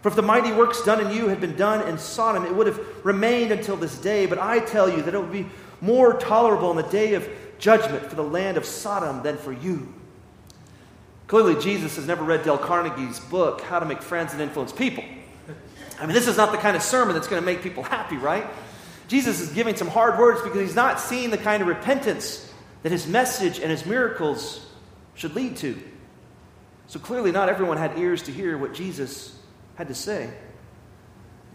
For 0.01 0.09
if 0.09 0.15
the 0.15 0.21
mighty 0.21 0.51
works 0.51 0.83
done 0.83 1.05
in 1.05 1.11
you 1.11 1.27
had 1.27 1.41
been 1.41 1.55
done 1.55 1.87
in 1.87 1.97
Sodom, 1.97 2.45
it 2.45 2.55
would 2.55 2.67
have 2.67 2.79
remained 3.03 3.51
until 3.51 3.75
this 3.75 3.97
day. 3.97 4.25
But 4.25 4.39
I 4.39 4.59
tell 4.59 4.89
you 4.89 5.01
that 5.01 5.13
it 5.13 5.19
would 5.19 5.31
be 5.31 5.47
more 5.81 6.13
tolerable 6.13 6.71
in 6.71 6.77
the 6.77 6.83
day 6.83 7.13
of 7.15 7.27
judgment 7.59 8.05
for 8.05 8.15
the 8.15 8.23
land 8.23 8.57
of 8.57 8.65
Sodom 8.65 9.23
than 9.23 9.37
for 9.37 9.51
you. 9.51 9.93
Clearly, 11.27 11.59
Jesus 11.61 11.97
has 11.97 12.07
never 12.07 12.23
read 12.23 12.43
Dale 12.43 12.57
Carnegie's 12.57 13.19
book, 13.19 13.61
How 13.61 13.79
to 13.79 13.85
Make 13.85 14.01
Friends 14.01 14.33
and 14.33 14.41
Influence 14.41 14.71
People. 14.71 15.03
I 15.99 16.05
mean, 16.05 16.13
this 16.13 16.27
is 16.27 16.37
not 16.37 16.51
the 16.51 16.57
kind 16.57 16.77
of 16.77 16.83
sermon 16.83 17.15
that's 17.15 17.27
going 17.27 17.41
to 17.41 17.45
make 17.45 17.61
people 17.61 17.83
happy, 17.83 18.17
right? 18.17 18.45
Jesus 19.07 19.39
is 19.39 19.49
giving 19.49 19.75
some 19.75 19.87
hard 19.87 20.19
words 20.19 20.41
because 20.41 20.59
he's 20.61 20.75
not 20.75 20.99
seeing 20.99 21.29
the 21.29 21.37
kind 21.37 21.61
of 21.61 21.67
repentance 21.67 22.51
that 22.83 22.91
his 22.91 23.07
message 23.07 23.59
and 23.59 23.71
his 23.71 23.85
miracles 23.85 24.65
should 25.15 25.35
lead 25.35 25.57
to. 25.57 25.81
So 26.87 26.99
clearly, 26.99 27.31
not 27.31 27.49
everyone 27.49 27.77
had 27.77 27.97
ears 27.97 28.21
to 28.23 28.31
hear 28.31 28.57
what 28.57 28.73
Jesus 28.73 29.36
had 29.77 29.87
to 29.87 29.95
say. 29.95 30.29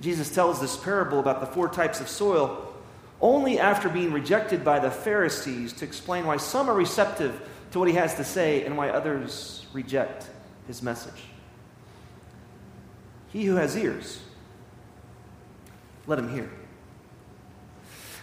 Jesus 0.00 0.35
tells 0.35 0.61
this 0.61 0.76
parable 0.76 1.21
about 1.21 1.41
the 1.41 1.47
four 1.47 1.69
types 1.69 2.00
of 2.00 2.09
soil 2.09 2.69
only 3.21 3.59
after 3.59 3.88
being 3.88 4.12
rejected 4.12 4.64
by 4.64 4.81
the 4.81 4.91
Pharisees 4.91 5.73
to 5.75 5.85
explain 5.85 6.26
why 6.26 6.38
some 6.38 6.69
are 6.69 6.75
receptive 6.75 7.41
to 7.71 7.79
what 7.79 7.88
he 7.88 7.95
has 7.95 8.14
to 8.17 8.25
say 8.25 8.64
and 8.64 8.76
why 8.76 8.88
others 8.91 9.67
reject 9.73 10.29
his 10.67 10.83
message. 10.83 11.23
He 13.33 13.45
who 13.45 13.57
has 13.57 13.76
ears, 13.76 14.21
let 16.07 16.19
him 16.19 16.33
hear. 16.35 16.50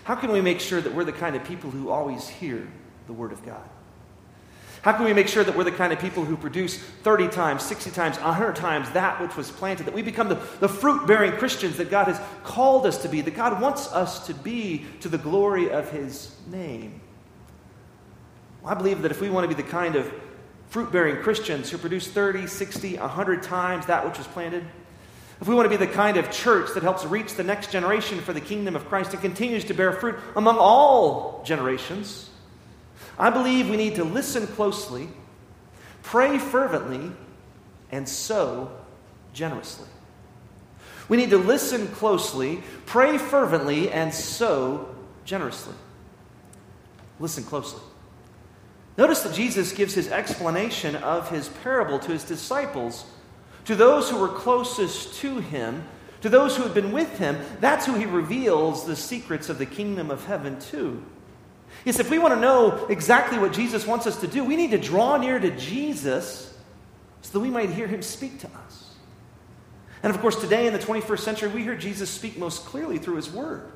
How 0.04 0.16
can 0.16 0.32
we 0.32 0.42
make 0.42 0.60
sure 0.60 0.82
that 0.82 0.94
we're 0.94 1.06
the 1.06 1.12
kind 1.12 1.36
of 1.36 1.44
people 1.44 1.72
who 1.72 1.90
always 1.90 2.28
hear 2.28 2.68
the 3.08 3.14
Word 3.14 3.32
of 3.32 3.46
God? 3.46 3.68
How 4.82 4.94
can 4.94 5.04
we 5.04 5.14
make 5.14 5.28
sure 5.28 5.44
that 5.44 5.58
we're 5.58 5.66
the 5.66 5.72
kind 5.72 5.92
of 5.92 6.00
people 6.00 6.24
who 6.24 6.38
produce 6.38 6.78
30 6.78 7.28
times, 7.28 7.64
60 7.64 7.92
times, 7.92 8.18
100 8.18 8.56
times 8.56 8.90
that 8.92 9.22
which 9.22 9.36
was 9.36 9.52
planted, 9.52 9.86
that 9.88 9.94
we 9.94 10.02
become 10.02 10.30
the, 10.30 10.36
the 10.62 10.70
fruit 10.70 11.06
bearing 11.06 11.34
Christians 11.34 11.78
that 11.78 11.90
God 11.90 12.08
has 12.08 12.20
called 12.44 12.86
us 12.86 13.02
to 13.02 13.10
be, 13.10 13.20
that 13.22 13.36
God 13.36 13.62
wants 13.62 13.92
us 13.92 14.28
to 14.28 14.34
be 14.34 14.86
to 15.02 15.10
the 15.10 15.18
glory 15.18 15.70
of 15.70 15.92
His 15.92 16.34
name? 16.50 17.02
Well, 18.62 18.72
I 18.72 18.76
believe 18.76 19.02
that 19.02 19.12
if 19.12 19.20
we 19.20 19.30
want 19.30 19.50
to 19.50 19.54
be 19.54 19.62
the 19.62 19.70
kind 19.70 19.98
of 19.98 20.12
fruit 20.70 20.92
bearing 20.92 21.22
Christians 21.24 21.70
who 21.70 21.78
produce 21.78 22.08
30, 22.08 22.48
60, 22.48 22.98
100 22.98 23.44
times 23.44 23.86
that 23.88 24.06
which 24.06 24.18
was 24.18 24.28
planted, 24.28 24.64
if 25.42 25.48
we 25.48 25.56
want 25.56 25.70
to 25.70 25.78
be 25.78 25.84
the 25.84 25.92
kind 25.92 26.16
of 26.18 26.32
church 26.32 26.74
that 26.74 26.84
helps 26.84 27.06
reach 27.06 27.36
the 27.36 27.44
next 27.44 27.72
generation 27.72 28.20
for 28.20 28.34
the 28.34 28.42
kingdom 28.42 28.76
of 28.76 28.88
Christ 28.88 29.14
and 29.14 29.22
continues 29.22 29.66
to 29.66 29.74
bear 29.74 29.92
fruit 29.92 30.16
among 30.36 30.58
all 30.58 31.44
generations, 31.46 32.29
I 33.20 33.30
believe 33.30 33.70
we 33.70 33.76
need 33.76 33.96
to 33.96 34.06
listen 34.06 34.48
closely, 34.48 35.10
pray 36.04 36.38
fervently, 36.38 37.12
and 37.92 38.08
sow 38.08 38.72
generously. 39.34 39.88
We 41.10 41.18
need 41.18 41.32
to 41.32 41.38
listen 41.38 41.88
closely, 41.88 42.64
pray 42.86 43.18
fervently, 43.18 43.92
and 43.92 44.14
sow 44.14 44.96
generously. 45.26 45.74
Listen 47.20 47.44
closely. 47.44 47.82
Notice 48.98 49.22
that 49.24 49.34
Jesus 49.34 49.74
gives 49.74 49.94
his 49.94 50.10
explanation 50.10 50.96
of 50.96 51.30
his 51.30 51.50
parable 51.50 52.00
to 52.00 52.12
his 52.12 52.24
disciples, 52.24 53.06
to 53.66 53.76
those 53.76 54.10
who 54.10 54.18
were 54.18 54.30
closest 54.30 55.16
to 55.16 55.40
him, 55.40 55.84
to 56.22 56.30
those 56.30 56.56
who 56.56 56.64
had 56.64 56.74
been 56.74 56.92
with 56.92 57.18
him. 57.18 57.38
That's 57.60 57.86
who 57.86 57.96
he 57.96 58.06
reveals 58.06 58.86
the 58.86 58.96
secrets 58.96 59.50
of 59.50 59.58
the 59.58 59.66
kingdom 59.66 60.12
of 60.12 60.26
heaven 60.26 60.60
to. 60.72 61.04
Yes, 61.86 62.00
if 62.00 62.10
we 62.10 62.20
want 62.20 62.34
to 62.34 62.40
know 62.40 62.86
exactly 62.88 63.40
what 63.40 63.54
Jesus 63.54 63.88
wants 63.88 64.06
us 64.08 64.20
to 64.22 64.28
do, 64.28 64.44
we 64.44 64.56
need 64.56 64.72
to 64.72 64.78
draw 64.78 65.18
near 65.18 65.40
to 65.40 65.52
Jesus 65.52 66.54
so 67.22 67.34
that 67.34 67.40
we 67.40 67.50
might 67.50 67.70
hear 67.70 67.88
him 67.88 68.02
speak 68.02 68.40
to 68.40 68.48
us. 68.48 68.94
And 70.04 70.14
of 70.14 70.22
course, 70.22 70.40
today 70.40 70.68
in 70.68 70.74
the 70.74 70.80
21st 70.80 71.20
century, 71.20 71.50
we 71.50 71.64
hear 71.64 71.76
Jesus 71.76 72.10
speak 72.10 72.38
most 72.38 72.66
clearly 72.66 72.98
through 72.98 73.18
his 73.18 73.30
word. 73.30 73.72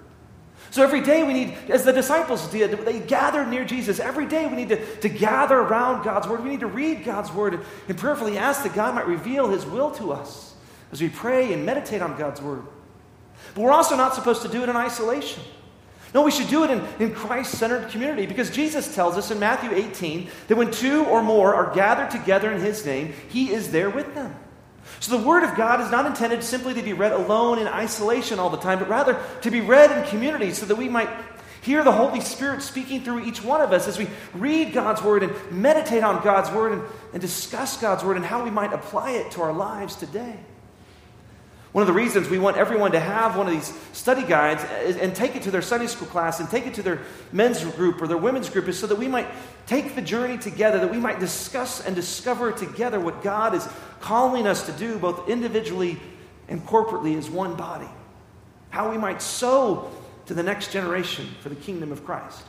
So 0.72 0.82
every 0.82 1.02
day 1.02 1.24
we 1.24 1.34
need, 1.34 1.58
as 1.70 1.84
the 1.84 1.92
disciples 1.92 2.48
did, 2.50 2.72
they 2.86 3.00
gathered 3.00 3.50
near 3.50 3.66
Jesus. 3.66 4.00
Every 4.00 4.26
day 4.26 4.48
we 4.48 4.56
need 4.56 4.70
to, 4.70 4.96
to 5.02 5.10
gather 5.10 5.58
around 5.58 6.04
God's 6.04 6.28
word. 6.28 6.44
We 6.44 6.50
need 6.50 6.62
to 6.62 6.68
read 6.68 7.04
God's 7.04 7.32
word 7.32 7.56
and, 7.56 7.64
and 7.90 7.98
prayerfully 7.98 8.38
ask 8.38 8.64
that 8.64 8.74
God 8.74 8.96
might 8.96 9.08
reveal 9.08 9.50
his 9.50 9.66
will 9.66 9.92
to 9.92 10.14
us 10.14 10.56
as 10.92 11.02
we 11.02 11.10
pray 11.10 11.54
and 11.54 11.66
meditate 11.66 12.02
on 12.02 12.18
God's 12.18 12.42
word. 12.42 12.64
But 13.54 13.62
we're 13.62 13.72
also 13.72 13.96
not 13.96 14.16
supposed 14.16 14.42
to 14.44 14.48
do 14.48 14.64
it 14.64 14.70
in 14.70 14.76
isolation. 14.76 15.44
No, 16.14 16.22
we 16.22 16.32
should 16.32 16.48
do 16.48 16.64
it 16.64 16.70
in, 16.70 16.86
in 17.00 17.14
Christ 17.14 17.58
centered 17.58 17.90
community 17.90 18.28
because 18.28 18.52
Jesus 18.52 18.94
tells 18.94 19.18
us 19.18 19.32
in 19.32 19.40
Matthew 19.40 19.72
18 19.72 20.30
that 20.48 20.56
when 20.56 20.70
two 20.70 21.06
or 21.06 21.24
more 21.24 21.56
are 21.56 21.74
gathered 21.74 22.12
together 22.12 22.52
in 22.52 22.62
his 22.62 22.86
name, 22.86 23.14
he 23.30 23.52
is 23.52 23.72
there 23.72 23.90
with 23.90 24.14
them. 24.14 24.36
So 25.00 25.18
the 25.18 25.26
Word 25.26 25.44
of 25.44 25.56
God 25.56 25.82
is 25.82 25.90
not 25.90 26.06
intended 26.06 26.44
simply 26.44 26.76
to 26.76 26.82
be 26.84 26.94
read 26.94 27.14
alone 27.14 27.58
in 27.58 27.68
isolation 27.68 28.38
all 28.38 28.50
the 28.50 28.58
time, 28.58 28.80
but 28.80 28.90
rather 28.90 29.22
to 29.42 29.50
be 29.50 29.62
read 29.62 29.92
in 29.92 30.08
community 30.10 30.52
so 30.52 30.66
that 30.68 30.76
we 30.76 30.88
might 30.88 31.10
hear 31.62 31.84
the 31.84 31.92
Holy 31.92 32.22
Spirit 32.22 32.62
speaking 32.62 33.02
through 33.04 33.26
each 33.26 33.44
one 33.44 33.62
of 33.62 33.72
us 33.72 33.88
as 33.88 33.98
we 33.98 34.08
read 34.34 34.74
God's 34.74 35.02
Word 35.02 35.24
and 35.24 35.34
meditate 35.52 36.04
on 36.04 36.24
God's 36.24 36.52
Word 36.52 36.74
and, 36.74 36.84
and 37.14 37.22
discuss 37.22 37.78
God's 37.78 38.04
Word 38.04 38.18
and 38.18 38.26
how 38.26 38.44
we 38.44 38.52
might 38.52 38.74
apply 38.74 39.12
it 39.12 39.32
to 39.32 39.42
our 39.42 39.54
lives 39.54 39.96
today. 39.96 40.38
One 41.74 41.82
of 41.82 41.88
the 41.88 41.94
reasons 41.94 42.30
we 42.30 42.38
want 42.38 42.56
everyone 42.56 42.92
to 42.92 43.00
have 43.00 43.36
one 43.36 43.48
of 43.48 43.54
these 43.54 43.74
study 43.94 44.22
guides 44.22 44.64
and 44.64 45.16
take 45.16 45.36
it 45.36 45.42
to 45.44 45.52
their 45.52 45.64
Sunday 45.64 45.88
school 45.88 46.08
class 46.08 46.40
and 46.40 46.48
take 46.48 46.68
it 46.68 46.76
to 46.76 46.84
their 46.84 47.02
men's 47.32 47.64
group 47.64 48.00
or 48.00 48.08
their 48.08 48.16
women's 48.16 48.48
group 48.48 48.68
is 48.68 48.78
so 48.78 48.86
that 48.86 48.98
we 48.98 49.08
might 49.08 49.28
take 49.66 49.96
the 49.96 50.02
journey 50.02 50.38
together, 50.38 50.78
that 50.78 50.92
we 50.92 51.00
might 51.00 51.20
discuss 51.20 51.84
and 51.84 51.96
discover 51.96 52.52
together 52.52 53.00
what 53.00 53.24
God 53.24 53.56
is 53.56 53.68
calling 54.02 54.46
us 54.46 54.68
to 54.68 54.72
do, 54.74 55.00
both 55.00 55.28
individually 55.28 56.00
and 56.48 56.64
corporately 56.68 57.18
as 57.18 57.28
one 57.28 57.56
body. 57.56 57.90
How 58.70 58.92
we 58.92 59.00
might 59.00 59.20
sow 59.20 59.90
to 60.28 60.36
the 60.36 60.44
next 60.44 60.72
generation 60.72 61.28
for 61.42 61.50
the 61.50 61.56
kingdom 61.56 61.92
of 61.92 62.06
Christ. 62.06 62.44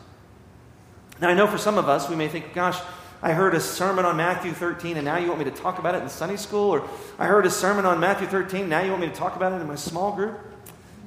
Now, 1.19 1.31
I 1.31 1.35
know 1.35 1.47
for 1.47 1.59
some 1.59 1.79
of 1.79 1.89
us, 1.89 2.11
we 2.11 2.17
may 2.17 2.29
think, 2.29 2.53
gosh, 2.53 2.79
I 3.25 3.33
heard 3.33 3.55
a 3.55 3.61
sermon 3.61 4.05
on 4.05 4.19
Matthew 4.19 4.53
13, 4.53 4.99
and 4.99 5.07
now 5.07 5.17
you 5.17 5.29
want 5.29 5.39
me 5.39 5.47
to 5.47 5.51
talk 5.51 5.79
about 5.79 5.95
it 5.95 6.03
in 6.03 6.11
Sunday 6.11 6.37
school? 6.37 6.75
Or 6.75 6.87
I 7.19 7.25
heard 7.25 7.47
a 7.47 7.51
sermon 7.51 7.87
on 7.87 7.99
Matthew 7.99 8.27
13, 8.27 8.69
now 8.69 8.83
you 8.83 8.91
want 8.91 9.01
me 9.01 9.09
to 9.09 9.15
talk 9.15 9.35
about 9.35 9.53
it 9.53 9.63
in 9.63 9.67
my 9.67 9.77
small 9.77 10.13
group? 10.13 10.39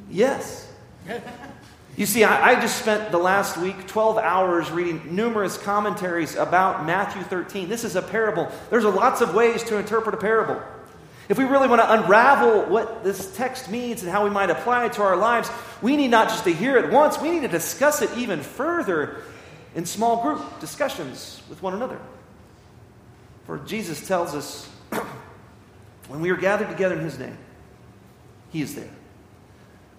Yes. 0.09 0.67
You 1.95 2.07
see, 2.07 2.23
I, 2.23 2.53
I, 2.53 2.59
just 2.59 2.79
spent 2.79 3.11
the 3.11 3.19
last 3.19 3.57
week 3.57 3.85
12 3.85 4.17
hours 4.17 4.71
reading 4.71 5.15
numerous 5.15 5.59
commentaries 5.59 6.35
about 6.35 6.87
Matthew 6.87 7.21
13. 7.21 7.69
This 7.69 7.83
is 7.83 7.95
a 7.95 8.01
parable. 8.01 8.51
There's 8.71 8.83
lots 8.83 9.21
of 9.21 9.35
ways 9.35 9.63
to 9.65 9.77
interpret 9.77 10.15
a 10.15 10.17
parable. 10.17 10.59
If 11.29 11.37
we 11.37 11.43
really 11.43 11.67
want 11.67 11.81
to 11.81 11.91
unravel 11.91 12.63
what 12.63 13.03
this 13.03 13.35
text 13.35 13.69
means 13.69 14.01
and 14.01 14.11
how 14.11 14.23
we 14.23 14.31
might 14.31 14.49
apply 14.49 14.85
it 14.85 14.93
to 14.93 15.03
our 15.03 15.17
lives, 15.17 15.51
we 15.83 15.95
need 15.95 16.09
not 16.09 16.29
just 16.29 16.45
to 16.45 16.53
hear 16.53 16.77
it 16.77 16.91
once, 16.91 17.19
we 17.21 17.29
need 17.29 17.41
to 17.41 17.47
discuss 17.47 18.01
it 18.01 18.09
even 18.17 18.41
further 18.41 19.21
in 19.77 19.85
small 19.85 20.21
group 20.23 20.59
discussions 20.59 21.41
with 21.47 21.61
one 21.61 21.73
another. 21.73 21.99
For 23.45 23.59
Jesus 23.59 24.05
tells 24.05 24.35
us 24.35 24.65
when 26.09 26.19
we 26.19 26.31
are 26.31 26.35
gathered 26.35 26.67
together 26.67 26.95
in 26.95 27.01
His 27.01 27.17
name, 27.17 27.37
He 28.49 28.61
is 28.61 28.75
there. 28.75 28.89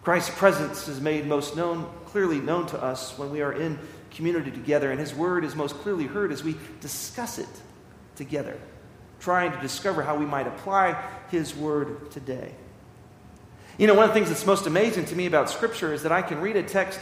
Christ's 0.03 0.37
presence 0.37 0.89
is 0.89 1.01
made 1.01 1.27
most 1.27 1.57
known, 1.57 1.89
clearly 2.07 2.41
known 2.41 2.67
to 2.67 2.83
us 2.83 3.17
when 3.17 3.31
we 3.31 3.41
are 3.41 3.53
in 3.53 3.79
community 4.11 4.51
together, 4.51 4.91
and 4.91 4.99
His 4.99 5.15
word 5.15 5.45
is 5.45 5.55
most 5.55 5.77
clearly 5.77 6.07
heard 6.07 6.33
as 6.33 6.43
we 6.43 6.57
discuss 6.81 7.39
it 7.39 7.49
together 8.17 8.59
trying 9.21 9.53
to 9.53 9.61
discover 9.61 10.03
how 10.03 10.17
we 10.17 10.27
might 10.27 10.47
apply 10.47 11.01
His 11.31 11.55
Word 11.55 12.11
today. 12.11 12.53
You 13.77 13.87
know, 13.87 13.95
one 13.95 14.05
of 14.05 14.11
the 14.11 14.15
things 14.15 14.29
that's 14.29 14.47
most 14.47 14.67
amazing 14.67 15.07
to 15.07 15.17
me 15.17 15.27
about 15.27 15.51
Scripture 15.51 15.93
is 15.93 16.03
that 16.03 16.13
I 16.13 16.23
can 16.23 16.41
read 16.41 16.57
a 16.57 16.63
text, 16.63 17.01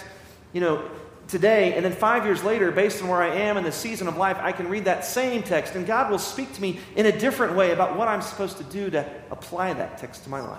you 0.52 0.61
know, 0.61 0.90
today, 1.28 1.75
and 1.75 1.85
then 1.85 1.92
five 1.92 2.25
years 2.25 2.42
later, 2.45 2.71
based 2.71 3.02
on 3.02 3.09
where 3.09 3.23
I 3.23 3.35
am 3.35 3.56
in 3.56 3.64
the 3.64 3.73
season 3.73 4.09
of 4.09 4.16
life, 4.16 4.37
I 4.40 4.52
can 4.52 4.68
read 4.68 4.85
that 4.85 5.04
same 5.04 5.42
text, 5.42 5.75
and 5.75 5.87
God 5.87 6.11
will 6.11 6.18
speak 6.18 6.52
to 6.54 6.62
me 6.62 6.80
in 6.95 7.06
a 7.06 7.18
different 7.18 7.56
way 7.56 7.73
about 7.73 7.97
what 7.97 8.09
I'm 8.09 8.23
supposed 8.23 8.59
to 8.59 8.64
do 8.64 8.90
to 8.90 9.09
apply 9.30 9.73
that 9.75 9.99
text 9.99 10.25
to 10.25 10.30
my 10.30 10.40
life. 10.40 10.59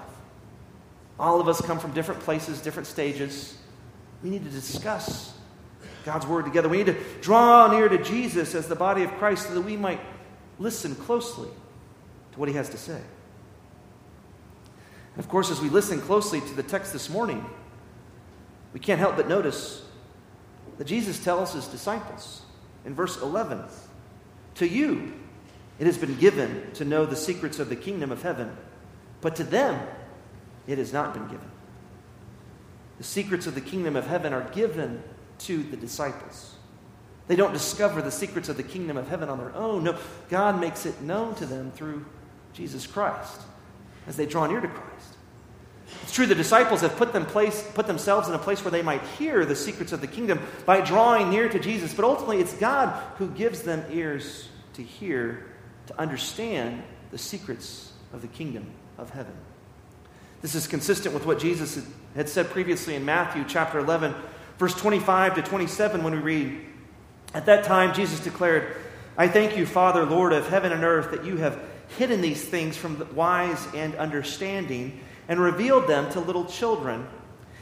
All 1.20 1.40
of 1.40 1.48
us 1.48 1.62
come 1.62 1.80
from 1.80 1.92
different 1.92 2.22
places, 2.22 2.62
different 2.62 2.88
stages. 2.88 3.58
We 4.24 4.30
need 4.30 4.44
to 4.44 4.50
discuss 4.50 5.34
God's 6.06 6.28
Word 6.28 6.46
together. 6.46 6.70
We 6.70 6.78
need 6.78 6.88
to 6.88 6.98
draw 7.22 7.72
near 7.72 7.90
to 7.90 8.04
Jesus 8.04 8.54
as 8.54 8.68
the 8.68 8.76
body 8.76 9.04
of 9.04 9.12
Christ 9.14 9.48
so 9.48 9.54
that 9.56 9.62
we 9.62 9.78
might 9.78 10.00
listen 10.60 10.96
closely 10.96 11.50
to 12.34 12.40
what 12.40 12.50
He 12.50 12.56
has 12.56 12.70
to 12.70 12.78
say. 12.78 13.02
Of 15.18 15.28
course, 15.28 15.50
as 15.50 15.60
we 15.60 15.70
listen 15.70 16.00
closely 16.00 16.42
to 16.42 16.54
the 16.54 16.62
text 16.62 16.94
this 16.94 17.10
morning, 17.10 17.44
we 18.74 18.80
can't 18.80 19.00
help 19.00 19.16
but 19.16 19.28
notice 19.28 19.84
that 20.78 20.86
Jesus 20.86 21.24
tells 21.24 21.54
his 21.54 21.68
disciples 21.68 22.42
in 22.86 22.94
verse 22.94 23.22
11 23.22 23.64
To 24.56 24.68
you 24.68 25.14
it 25.80 25.86
has 25.86 25.98
been 25.98 26.18
given 26.18 26.72
to 26.74 26.86
know 26.86 27.06
the 27.06 27.16
secrets 27.16 27.60
of 27.60 27.70
the 27.70 27.76
kingdom 27.76 28.12
of 28.12 28.24
heaven, 28.24 28.56
but 29.22 29.36
to 29.38 29.44
them 29.44 29.80
it 30.66 30.78
has 30.78 30.94
not 30.94 31.14
been 31.14 31.28
given. 31.28 31.52
The 32.98 33.04
secrets 33.04 33.46
of 33.46 33.56
the 33.56 33.62
kingdom 33.62 33.96
of 33.96 34.08
heaven 34.08 34.34
are 34.34 34.50
given 34.52 35.04
to 35.40 35.64
the 35.64 35.78
disciples. 35.78 36.56
They 37.28 37.36
don't 37.36 37.54
discover 37.54 38.02
the 38.02 38.12
secrets 38.12 38.50
of 38.50 38.58
the 38.58 38.64
kingdom 38.64 38.98
of 38.98 39.08
heaven 39.08 39.30
on 39.30 39.38
their 39.38 39.54
own. 39.54 39.84
No, 39.84 39.98
God 40.30 40.60
makes 40.60 40.86
it 40.86 41.02
known 41.02 41.36
to 41.36 41.46
them 41.46 41.72
through 41.72 42.06
Jesus 42.54 42.88
Christ 42.88 43.42
as 44.08 44.16
they 44.16 44.26
draw 44.26 44.48
near 44.48 44.62
to 44.62 44.68
Christ. 44.68 45.17
It's 46.04 46.12
true 46.12 46.26
the 46.26 46.36
disciples 46.36 46.82
have 46.82 46.98
put, 46.98 47.14
them 47.14 47.26
place, 47.26 47.66
put 47.74 47.88
themselves 47.88 48.28
in 48.28 48.34
a 48.34 48.40
place 48.40 48.64
where 48.64 48.72
they 48.72 48.82
might 48.82 49.02
hear 49.18 49.46
the 49.46 49.56
secrets 49.56 49.94
of 49.94 50.02
the 50.02 50.08
kingdom 50.08 50.40
by 50.66 50.82
drawing 50.82 51.30
near 51.30 51.48
to 51.48 51.60
Jesus, 51.60 51.94
but 51.94 52.06
ultimately 52.06 52.40
it's 52.40 52.54
God 52.54 52.90
who 53.18 53.30
gives 53.30 53.62
them 53.62 53.86
ears 53.92 54.50
to 54.74 54.84
hear, 54.84 55.46
to 55.88 56.00
understand 56.00 56.84
the 57.12 57.18
secrets 57.18 57.94
of 58.14 58.22
the 58.22 58.28
kingdom 58.28 58.66
of 58.98 59.10
heaven. 59.12 59.34
This 60.42 60.56
is 60.56 60.68
consistent 60.68 61.14
with 61.14 61.26
what 61.26 61.40
Jesus 61.40 61.84
had 62.16 62.30
said 62.30 62.50
previously 62.50 62.96
in 62.96 63.06
Matthew 63.06 63.46
chapter 63.48 63.80
11, 63.80 64.14
verse 64.58 64.76
25 64.76 65.36
to 65.36 65.42
27, 65.42 66.04
when 66.04 66.14
we 66.14 66.20
read, 66.20 66.62
At 67.34 67.46
that 67.46 67.64
time 67.64 67.94
Jesus 67.94 68.20
declared, 68.20 68.76
I 69.18 69.28
thank 69.28 69.58
you, 69.58 69.66
Father, 69.66 70.06
Lord 70.06 70.34
of 70.34 70.48
heaven 70.48 70.72
and 70.72 70.84
earth, 70.84 71.12
that 71.12 71.26
you 71.26 71.38
have 71.38 71.60
hidden 71.98 72.22
these 72.22 72.44
things 72.44 72.78
from 72.78 72.98
the 72.98 73.06
wise 73.06 73.66
and 73.74 73.96
understanding 73.96 75.00
and 75.28 75.40
revealed 75.40 75.88
them 75.88 76.10
to 76.12 76.20
little 76.20 76.46
children. 76.46 77.08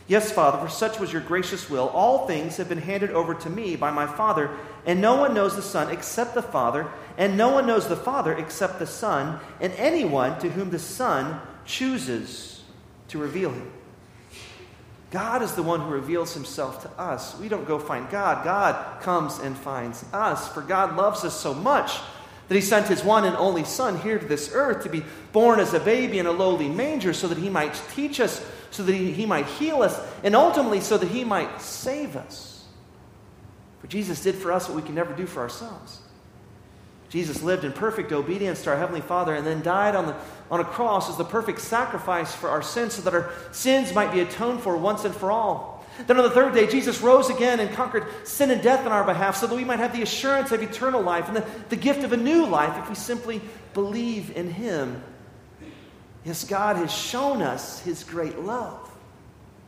Yes, 0.07 0.31
Father, 0.31 0.59
for 0.59 0.69
such 0.69 0.99
was 0.99 1.11
your 1.11 1.21
gracious 1.21 1.69
will. 1.69 1.89
All 1.89 2.27
things 2.27 2.57
have 2.57 2.69
been 2.69 2.81
handed 2.81 3.09
over 3.11 3.33
to 3.33 3.49
me 3.49 3.75
by 3.75 3.89
my 3.89 4.05
Father, 4.05 4.51
and 4.85 5.01
no 5.01 5.15
one 5.15 5.33
knows 5.33 5.55
the 5.55 5.63
Son 5.63 5.91
except 5.91 6.35
the 6.35 6.43
Father, 6.43 6.87
and 7.17 7.37
no 7.37 7.49
one 7.49 7.65
knows 7.65 7.87
the 7.87 7.95
Father 7.95 8.33
except 8.33 8.77
the 8.77 8.85
Son, 8.85 9.39
and 9.59 9.73
anyone 9.73 10.37
to 10.39 10.49
whom 10.49 10.69
the 10.69 10.79
Son 10.79 11.41
chooses 11.65 12.63
to 13.07 13.17
reveal 13.17 13.51
him. 13.51 13.71
God 15.09 15.41
is 15.41 15.53
the 15.53 15.63
one 15.63 15.79
who 15.79 15.89
reveals 15.89 16.33
himself 16.33 16.81
to 16.83 16.89
us. 17.01 17.39
We 17.39 17.47
don't 17.47 17.67
go 17.67 17.79
find 17.79 18.09
God, 18.09 18.43
God 18.43 19.01
comes 19.01 19.39
and 19.39 19.57
finds 19.57 20.03
us. 20.13 20.49
For 20.49 20.61
God 20.61 20.97
loves 20.97 21.23
us 21.23 21.39
so 21.39 21.53
much 21.53 21.99
that 22.47 22.55
he 22.55 22.61
sent 22.61 22.87
his 22.87 23.03
one 23.03 23.25
and 23.25 23.35
only 23.35 23.63
Son 23.63 23.99
here 23.99 24.19
to 24.19 24.25
this 24.25 24.51
earth 24.53 24.83
to 24.83 24.89
be 24.89 25.03
born 25.31 25.59
as 25.59 25.73
a 25.73 25.79
baby 25.79 26.19
in 26.19 26.25
a 26.25 26.31
lowly 26.31 26.69
manger 26.69 27.13
so 27.13 27.27
that 27.27 27.37
he 27.37 27.49
might 27.49 27.79
teach 27.93 28.19
us, 28.19 28.45
so 28.71 28.83
that 28.83 28.93
he, 28.93 29.11
he 29.11 29.25
might 29.25 29.45
heal 29.45 29.81
us, 29.81 29.99
and 30.23 30.35
ultimately 30.35 30.81
so 30.81 30.97
that 30.97 31.09
he 31.09 31.23
might 31.23 31.61
save 31.61 32.15
us. 32.15 32.65
For 33.79 33.87
Jesus 33.87 34.21
did 34.21 34.35
for 34.35 34.51
us 34.51 34.67
what 34.67 34.75
we 34.75 34.81
can 34.81 34.95
never 34.95 35.13
do 35.13 35.25
for 35.25 35.41
ourselves. 35.41 35.99
Jesus 37.09 37.41
lived 37.41 37.63
in 37.63 37.71
perfect 37.71 38.11
obedience 38.11 38.63
to 38.63 38.71
our 38.71 38.77
Heavenly 38.77 39.01
Father 39.01 39.35
and 39.35 39.45
then 39.45 39.61
died 39.61 39.95
on, 39.95 40.07
the, 40.07 40.15
on 40.51 40.59
a 40.59 40.65
cross 40.65 41.09
as 41.09 41.17
the 41.17 41.23
perfect 41.23 41.61
sacrifice 41.61 42.33
for 42.33 42.49
our 42.49 42.61
sins 42.61 42.95
so 42.95 43.01
that 43.03 43.13
our 43.13 43.31
sins 43.51 43.93
might 43.93 44.11
be 44.11 44.19
atoned 44.19 44.61
for 44.61 44.75
once 44.75 45.05
and 45.05 45.15
for 45.15 45.31
all. 45.31 45.74
Then 46.07 46.17
on 46.17 46.23
the 46.23 46.31
third 46.31 46.53
day, 46.53 46.67
Jesus 46.67 47.01
rose 47.01 47.29
again 47.29 47.59
and 47.59 47.71
conquered 47.71 48.05
sin 48.27 48.51
and 48.51 48.61
death 48.61 48.85
on 48.85 48.91
our 48.91 49.05
behalf 49.05 49.37
so 49.37 49.47
that 49.47 49.55
we 49.55 49.63
might 49.63 49.79
have 49.79 49.93
the 49.93 50.01
assurance 50.01 50.51
of 50.51 50.61
eternal 50.61 51.01
life 51.01 51.27
and 51.27 51.37
the, 51.37 51.45
the 51.69 51.75
gift 51.75 52.03
of 52.03 52.11
a 52.11 52.17
new 52.17 52.45
life 52.45 52.77
if 52.77 52.89
we 52.89 52.95
simply 52.95 53.41
believe 53.73 54.35
in 54.35 54.51
Him. 54.51 55.01
Yes, 56.25 56.43
God 56.43 56.75
has 56.75 56.93
shown 56.93 57.41
us 57.41 57.79
His 57.81 58.03
great 58.03 58.39
love 58.39 58.89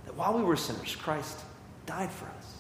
that 0.06 0.16
while 0.16 0.38
we 0.38 0.44
were 0.44 0.58
sinners, 0.58 0.96
Christ 0.96 1.38
died 1.86 2.12
for 2.12 2.26
us. 2.26 2.54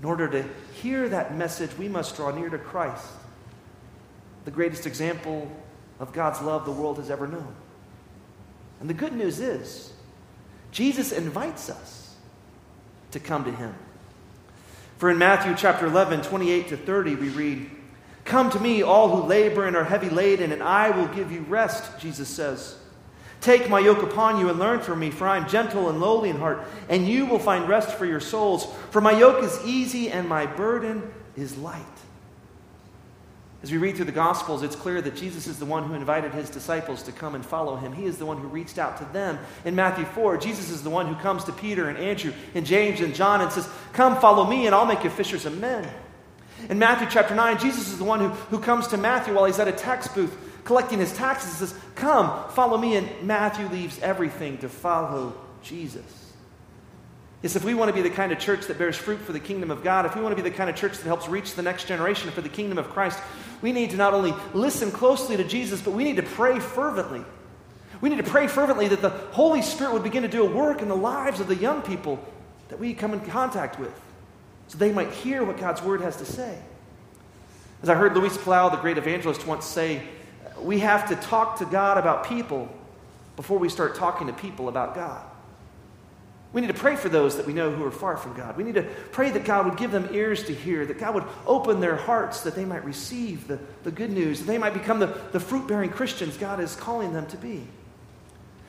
In 0.00 0.06
order 0.06 0.26
to 0.26 0.44
hear 0.80 1.08
that 1.10 1.36
message, 1.36 1.70
we 1.78 1.88
must 1.88 2.16
draw 2.16 2.32
near 2.32 2.48
to 2.48 2.58
Christ, 2.58 3.06
the 4.44 4.50
greatest 4.50 4.84
example 4.86 5.50
of 6.00 6.12
God's 6.12 6.40
love 6.40 6.64
the 6.64 6.72
world 6.72 6.96
has 6.96 7.08
ever 7.08 7.28
known. 7.28 7.54
And 8.80 8.90
the 8.90 8.94
good 8.94 9.12
news 9.12 9.38
is, 9.38 9.92
Jesus 10.72 11.12
invites 11.12 11.70
us 11.70 12.01
to 13.12 13.20
come 13.20 13.44
to 13.44 13.52
him. 13.52 13.74
For 14.98 15.10
in 15.10 15.18
Matthew 15.18 15.54
chapter 15.56 15.86
11, 15.86 16.22
28 16.22 16.68
to 16.68 16.76
30, 16.76 17.14
we 17.16 17.28
read, 17.30 17.70
Come 18.24 18.50
to 18.50 18.60
me, 18.60 18.82
all 18.82 19.08
who 19.16 19.26
labor 19.26 19.66
and 19.66 19.76
are 19.76 19.84
heavy 19.84 20.08
laden, 20.08 20.52
and 20.52 20.62
I 20.62 20.90
will 20.90 21.08
give 21.08 21.32
you 21.32 21.40
rest, 21.40 21.98
Jesus 21.98 22.28
says. 22.28 22.76
Take 23.40 23.68
my 23.68 23.80
yoke 23.80 24.04
upon 24.04 24.38
you 24.38 24.48
and 24.48 24.58
learn 24.60 24.78
from 24.80 25.00
me, 25.00 25.10
for 25.10 25.26
I 25.26 25.36
am 25.36 25.48
gentle 25.48 25.88
and 25.88 26.00
lowly 26.00 26.30
in 26.30 26.38
heart, 26.38 26.64
and 26.88 27.08
you 27.08 27.26
will 27.26 27.40
find 27.40 27.68
rest 27.68 27.90
for 27.98 28.06
your 28.06 28.20
souls. 28.20 28.72
For 28.90 29.00
my 29.00 29.10
yoke 29.10 29.42
is 29.42 29.58
easy 29.64 30.10
and 30.10 30.28
my 30.28 30.46
burden 30.46 31.12
is 31.36 31.58
light. 31.58 31.82
As 33.62 33.70
we 33.70 33.78
read 33.78 33.94
through 33.94 34.06
the 34.06 34.12
Gospels, 34.12 34.64
it's 34.64 34.74
clear 34.74 35.00
that 35.00 35.14
Jesus 35.14 35.46
is 35.46 35.58
the 35.58 35.64
one 35.64 35.84
who 35.84 35.94
invited 35.94 36.32
his 36.32 36.50
disciples 36.50 37.04
to 37.04 37.12
come 37.12 37.36
and 37.36 37.46
follow 37.46 37.76
him. 37.76 37.92
He 37.92 38.06
is 38.06 38.18
the 38.18 38.26
one 38.26 38.38
who 38.38 38.48
reached 38.48 38.76
out 38.76 38.98
to 38.98 39.04
them. 39.12 39.38
In 39.64 39.76
Matthew 39.76 40.04
4, 40.04 40.36
Jesus 40.38 40.70
is 40.70 40.82
the 40.82 40.90
one 40.90 41.06
who 41.06 41.14
comes 41.22 41.44
to 41.44 41.52
Peter 41.52 41.88
and 41.88 41.96
Andrew 41.96 42.32
and 42.54 42.66
James 42.66 43.00
and 43.00 43.14
John 43.14 43.40
and 43.40 43.52
says, 43.52 43.68
Come, 43.92 44.20
follow 44.20 44.44
me, 44.44 44.66
and 44.66 44.74
I'll 44.74 44.86
make 44.86 45.04
you 45.04 45.10
fishers 45.10 45.46
of 45.46 45.60
men. 45.60 45.88
In 46.68 46.78
Matthew 46.78 47.06
chapter 47.08 47.36
9, 47.36 47.58
Jesus 47.60 47.88
is 47.88 47.98
the 47.98 48.04
one 48.04 48.18
who, 48.18 48.28
who 48.28 48.58
comes 48.58 48.88
to 48.88 48.96
Matthew 48.96 49.34
while 49.34 49.44
he's 49.44 49.60
at 49.60 49.68
a 49.68 49.72
tax 49.72 50.08
booth 50.08 50.36
collecting 50.64 50.98
his 50.98 51.12
taxes 51.12 51.60
and 51.60 51.68
says, 51.68 51.78
Come, 51.94 52.50
follow 52.50 52.78
me. 52.78 52.96
And 52.96 53.08
Matthew 53.22 53.68
leaves 53.68 53.98
everything 54.00 54.58
to 54.58 54.68
follow 54.68 55.34
Jesus 55.62 56.21
is 57.42 57.56
if 57.56 57.64
we 57.64 57.74
want 57.74 57.88
to 57.88 57.92
be 57.92 58.02
the 58.02 58.14
kind 58.14 58.30
of 58.30 58.38
church 58.38 58.66
that 58.66 58.78
bears 58.78 58.96
fruit 58.96 59.20
for 59.20 59.32
the 59.32 59.40
kingdom 59.40 59.70
of 59.70 59.82
God, 59.82 60.06
if 60.06 60.14
we 60.14 60.22
want 60.22 60.36
to 60.36 60.42
be 60.42 60.48
the 60.48 60.54
kind 60.54 60.70
of 60.70 60.76
church 60.76 60.96
that 60.98 61.04
helps 61.04 61.28
reach 61.28 61.54
the 61.54 61.62
next 61.62 61.88
generation 61.88 62.30
for 62.30 62.40
the 62.40 62.48
kingdom 62.48 62.78
of 62.78 62.88
Christ, 62.90 63.18
we 63.60 63.72
need 63.72 63.90
to 63.90 63.96
not 63.96 64.14
only 64.14 64.32
listen 64.54 64.90
closely 64.90 65.36
to 65.36 65.44
Jesus, 65.44 65.80
but 65.82 65.92
we 65.92 66.04
need 66.04 66.16
to 66.16 66.22
pray 66.22 66.60
fervently. 66.60 67.24
We 68.00 68.08
need 68.08 68.24
to 68.24 68.30
pray 68.30 68.46
fervently 68.46 68.88
that 68.88 69.02
the 69.02 69.10
Holy 69.10 69.62
Spirit 69.62 69.92
would 69.92 70.02
begin 70.02 70.22
to 70.22 70.28
do 70.28 70.44
a 70.44 70.50
work 70.50 70.82
in 70.82 70.88
the 70.88 70.96
lives 70.96 71.40
of 71.40 71.48
the 71.48 71.56
young 71.56 71.82
people 71.82 72.24
that 72.68 72.78
we 72.78 72.94
come 72.94 73.12
in 73.12 73.20
contact 73.20 73.78
with 73.78 73.92
so 74.68 74.78
they 74.78 74.92
might 74.92 75.12
hear 75.12 75.44
what 75.44 75.58
God's 75.58 75.82
word 75.82 76.00
has 76.00 76.16
to 76.16 76.24
say. 76.24 76.58
As 77.82 77.88
I 77.88 77.94
heard 77.94 78.16
Luis 78.16 78.36
Palau, 78.36 78.70
the 78.70 78.78
great 78.78 78.96
evangelist, 78.98 79.46
once 79.46 79.66
say, 79.66 80.02
we 80.60 80.78
have 80.78 81.08
to 81.08 81.16
talk 81.16 81.58
to 81.58 81.64
God 81.64 81.98
about 81.98 82.26
people 82.26 82.68
before 83.36 83.58
we 83.58 83.68
start 83.68 83.96
talking 83.96 84.28
to 84.28 84.32
people 84.32 84.68
about 84.68 84.94
God. 84.94 85.22
We 86.52 86.60
need 86.60 86.66
to 86.66 86.74
pray 86.74 86.96
for 86.96 87.08
those 87.08 87.36
that 87.36 87.46
we 87.46 87.54
know 87.54 87.70
who 87.70 87.82
are 87.84 87.90
far 87.90 88.16
from 88.16 88.34
God. 88.34 88.58
We 88.58 88.64
need 88.64 88.74
to 88.74 88.82
pray 88.82 89.30
that 89.30 89.44
God 89.44 89.64
would 89.64 89.78
give 89.78 89.90
them 89.90 90.08
ears 90.12 90.44
to 90.44 90.54
hear, 90.54 90.84
that 90.84 90.98
God 90.98 91.14
would 91.14 91.24
open 91.46 91.80
their 91.80 91.96
hearts 91.96 92.42
that 92.42 92.54
they 92.54 92.66
might 92.66 92.84
receive 92.84 93.48
the, 93.48 93.58
the 93.84 93.90
good 93.90 94.10
news, 94.10 94.40
that 94.40 94.46
they 94.46 94.58
might 94.58 94.74
become 94.74 94.98
the, 94.98 95.18
the 95.32 95.40
fruit 95.40 95.66
bearing 95.66 95.88
Christians 95.88 96.36
God 96.36 96.60
is 96.60 96.76
calling 96.76 97.14
them 97.14 97.26
to 97.28 97.38
be. 97.38 97.66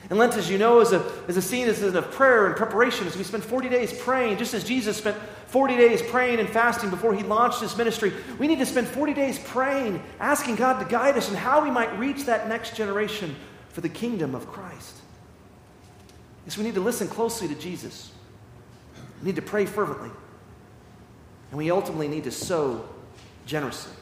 And 0.10 0.18
Lent, 0.18 0.36
as 0.36 0.50
you 0.50 0.58
know, 0.58 0.80
is 0.80 0.94
a, 0.94 1.00
is 1.28 1.36
a 1.36 1.42
season 1.42 1.96
of 1.96 2.12
prayer 2.12 2.48
and 2.48 2.56
preparation 2.56 3.06
as 3.08 3.18
we 3.18 3.24
spend 3.24 3.44
40 3.44 3.70
days 3.70 3.92
praying, 3.92 4.38
just 4.38 4.54
as 4.54 4.64
Jesus 4.64 4.98
spent 4.98 5.18
40 5.48 5.76
days 5.76 6.02
praying 6.02 6.40
and 6.40 6.50
fasting 6.50 6.90
before 6.90 7.14
he 7.14 7.24
launched 7.24 7.62
his 7.62 7.76
ministry. 7.78 8.14
We 8.40 8.48
need 8.48 8.60
to 8.60 8.66
spend 8.66 8.88
40 8.88 9.14
days 9.14 9.40
praying, 9.40 10.02
asking 10.20 10.56
God 10.56 10.80
to 10.80 10.86
guide 10.86 11.18
us 11.18 11.30
in 11.30 11.36
how 11.36 11.64
we 11.64 11.72
might 11.72 11.98
reach 11.98 12.26
that 12.26 12.48
next 12.48 12.76
generation 12.76 13.36
for 13.70 13.82
the 13.82 13.90
kingdom 13.90 14.36
of 14.36 14.48
Christ 14.48 15.03
is 16.46 16.58
we 16.58 16.64
need 16.64 16.76
to 16.76 16.82
listen 16.82 17.08
closely 17.08 17.48
to 17.48 17.56
Jesus. 17.56 18.12
We 19.22 19.28
need 19.28 19.36
to 19.38 19.42
pray 19.42 19.66
fervently. 19.66 20.12
And 21.52 21.58
we 21.58 21.72
ultimately 21.72 22.08
need 22.08 22.26
to 22.26 22.32
sow 22.32 22.84
generously. 23.46 23.94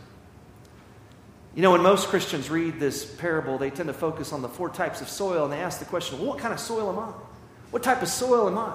You 1.56 1.62
know, 1.62 1.72
when 1.72 1.84
most 1.84 2.08
Christians 2.08 2.50
read 2.50 2.80
this 2.80 3.04
parable, 3.06 3.58
they 3.58 3.70
tend 3.70 3.88
to 3.88 3.94
focus 3.94 4.32
on 4.32 4.42
the 4.42 4.48
four 4.48 4.70
types 4.70 5.02
of 5.02 5.10
soil 5.10 5.44
and 5.44 5.52
they 5.52 5.60
ask 5.60 5.80
the 5.80 5.86
question, 5.86 6.18
well, 6.18 6.30
what 6.30 6.40
kind 6.40 6.54
of 6.54 6.60
soil 6.60 6.90
am 6.90 6.98
I? 6.98 7.12
What 7.72 7.84
type 7.84 8.02
of 8.02 8.08
soil 8.08 8.48
am 8.48 8.58
I? 8.58 8.74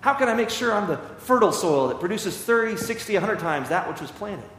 How 0.00 0.12
can 0.14 0.28
I 0.28 0.34
make 0.34 0.50
sure 0.50 0.72
I'm 0.72 0.88
the 0.88 0.98
fertile 1.18 1.52
soil 1.52 1.88
that 1.88 2.00
produces 2.00 2.36
30, 2.36 2.76
60, 2.76 3.14
100 3.14 3.38
times 3.38 3.68
that 3.68 3.88
which 3.88 4.00
was 4.00 4.10
planted? 4.10 4.50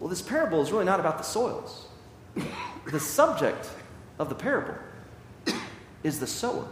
Well, 0.00 0.08
this 0.08 0.22
parable 0.22 0.62
is 0.62 0.72
really 0.72 0.86
not 0.86 0.98
about 0.98 1.18
the 1.18 1.24
soils. 1.24 1.86
the 2.90 3.00
subject 3.00 3.68
of 4.18 4.28
the 4.28 4.34
parable 4.34 4.74
is 6.02 6.20
the 6.20 6.26
sower. 6.26 6.66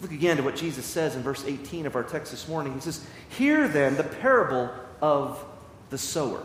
Look 0.00 0.12
again 0.12 0.36
to 0.36 0.42
what 0.42 0.56
Jesus 0.56 0.86
says 0.86 1.16
in 1.16 1.22
verse 1.22 1.44
18 1.44 1.86
of 1.86 1.96
our 1.96 2.04
text 2.04 2.30
this 2.30 2.46
morning. 2.46 2.74
He 2.74 2.80
says, 2.80 3.04
Hear 3.30 3.66
then 3.66 3.96
the 3.96 4.04
parable 4.04 4.70
of 5.02 5.44
the 5.90 5.98
sower. 5.98 6.42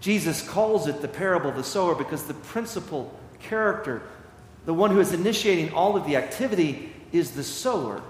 Jesus 0.00 0.46
calls 0.46 0.86
it 0.86 1.00
the 1.02 1.08
parable 1.08 1.50
of 1.50 1.56
the 1.56 1.64
sower 1.64 1.94
because 1.94 2.24
the 2.24 2.34
principal 2.34 3.14
character, 3.40 4.02
the 4.64 4.74
one 4.74 4.90
who 4.90 5.00
is 5.00 5.12
initiating 5.12 5.72
all 5.72 5.96
of 5.96 6.06
the 6.06 6.16
activity, 6.16 6.92
is 7.12 7.32
the 7.32 7.44
sower 7.44 8.02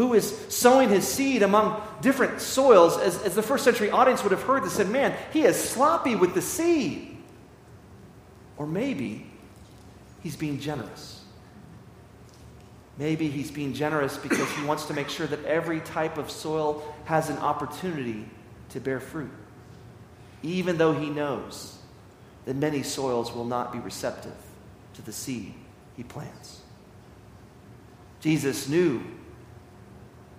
who 0.00 0.14
is 0.14 0.34
sowing 0.48 0.88
his 0.88 1.06
seed 1.06 1.42
among 1.42 1.78
different 2.00 2.40
soils. 2.40 2.96
As, 2.96 3.22
as 3.22 3.34
the 3.34 3.42
first 3.42 3.64
century 3.64 3.90
audience 3.90 4.22
would 4.22 4.32
have 4.32 4.42
heard 4.42 4.64
this, 4.64 4.72
said, 4.72 4.88
Man, 4.88 5.14
he 5.30 5.42
is 5.42 5.62
sloppy 5.62 6.16
with 6.16 6.32
the 6.32 6.40
seed. 6.40 7.18
Or 8.56 8.66
maybe 8.66 9.26
he's 10.22 10.36
being 10.36 10.58
generous. 10.58 11.19
Maybe 13.00 13.28
he's 13.28 13.50
being 13.50 13.72
generous 13.72 14.18
because 14.18 14.46
he 14.50 14.64
wants 14.66 14.84
to 14.84 14.92
make 14.92 15.08
sure 15.08 15.26
that 15.26 15.42
every 15.46 15.80
type 15.80 16.18
of 16.18 16.30
soil 16.30 16.84
has 17.06 17.30
an 17.30 17.38
opportunity 17.38 18.28
to 18.68 18.80
bear 18.80 19.00
fruit, 19.00 19.30
even 20.42 20.76
though 20.76 20.92
he 20.92 21.08
knows 21.08 21.78
that 22.44 22.56
many 22.56 22.82
soils 22.82 23.32
will 23.32 23.46
not 23.46 23.72
be 23.72 23.78
receptive 23.78 24.36
to 24.92 25.02
the 25.02 25.12
seed 25.12 25.54
he 25.96 26.02
plants. 26.02 26.60
Jesus 28.20 28.68
knew 28.68 29.02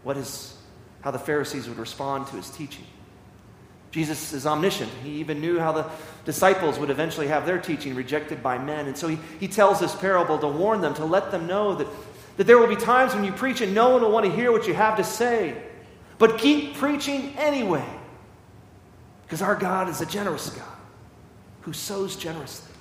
what 0.04 0.15
is, 0.15 0.56
how 1.02 1.10
the 1.10 1.17
Pharisees 1.17 1.67
would 1.67 1.80
respond 1.80 2.28
to 2.28 2.36
his 2.36 2.52
teaching. 2.52 2.86
Jesus 3.89 4.34
is 4.34 4.45
omniscient. 4.45 4.91
He 5.04 5.13
even 5.13 5.41
knew 5.41 5.58
how 5.58 5.71
the 5.71 5.89
disciples 6.26 6.78
would 6.78 6.91
eventually 6.91 7.28
have 7.28 7.47
their 7.47 7.58
teaching 7.58 7.95
rejected 7.95 8.43
by 8.43 8.60
men. 8.60 8.86
And 8.86 8.95
so 8.95 9.08
he, 9.08 9.17
he 9.39 9.47
tells 9.47 9.80
this 9.80 9.95
parable 9.95 10.38
to 10.38 10.47
warn 10.47 10.82
them, 10.82 10.93
to 10.93 11.06
let 11.06 11.32
them 11.32 11.47
know 11.47 11.74
that, 11.76 11.88
that 12.38 12.48
there 12.48 12.58
will 12.58 12.67
be 12.67 12.76
times 12.76 13.13
when 13.13 13.24
you 13.24 13.32
preach 13.32 13.62
and 13.62 13.74
no 13.74 13.89
one 13.89 14.02
will 14.02 14.12
want 14.12 14.26
to 14.26 14.32
hear 14.32 14.52
what 14.52 14.67
you 14.67 14.74
have 14.74 14.98
to 14.98 15.04
say. 15.04 15.62
But 16.17 16.38
keep 16.38 16.76
preaching 16.76 17.34
anyway. 17.38 17.86
Because 19.24 19.41
our 19.41 19.56
God 19.56 19.89
is 19.89 20.02
a 20.02 20.06
generous 20.06 20.50
God 20.50 20.67
who 21.62 21.74
sows 21.74 22.15
generously. 22.15 22.74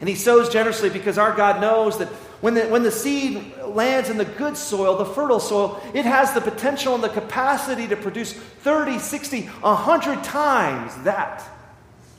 And 0.00 0.08
he 0.08 0.14
sows 0.14 0.48
generously 0.48 0.88
because 0.88 1.18
our 1.18 1.34
God 1.34 1.60
knows 1.60 1.98
that 1.98 2.08
when 2.40 2.54
the, 2.54 2.62
when 2.68 2.82
the 2.82 2.90
seed 2.90 3.54
lands 3.66 4.08
in 4.08 4.16
the 4.16 4.24
good 4.24 4.56
soil, 4.56 4.96
the 4.96 5.04
fertile 5.04 5.40
soil, 5.40 5.82
it 5.92 6.06
has 6.06 6.32
the 6.32 6.40
potential 6.40 6.94
and 6.94 7.04
the 7.04 7.10
capacity 7.10 7.86
to 7.88 7.96
produce 7.96 8.32
30, 8.32 8.98
60, 8.98 9.42
100 9.42 10.24
times 10.24 10.96
that 11.04 11.42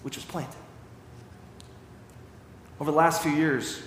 which 0.03 0.15
was 0.15 0.25
planted. 0.25 0.55
Over 2.79 2.91
the 2.91 2.97
last 2.97 3.23
few 3.23 3.31
years, 3.31 3.81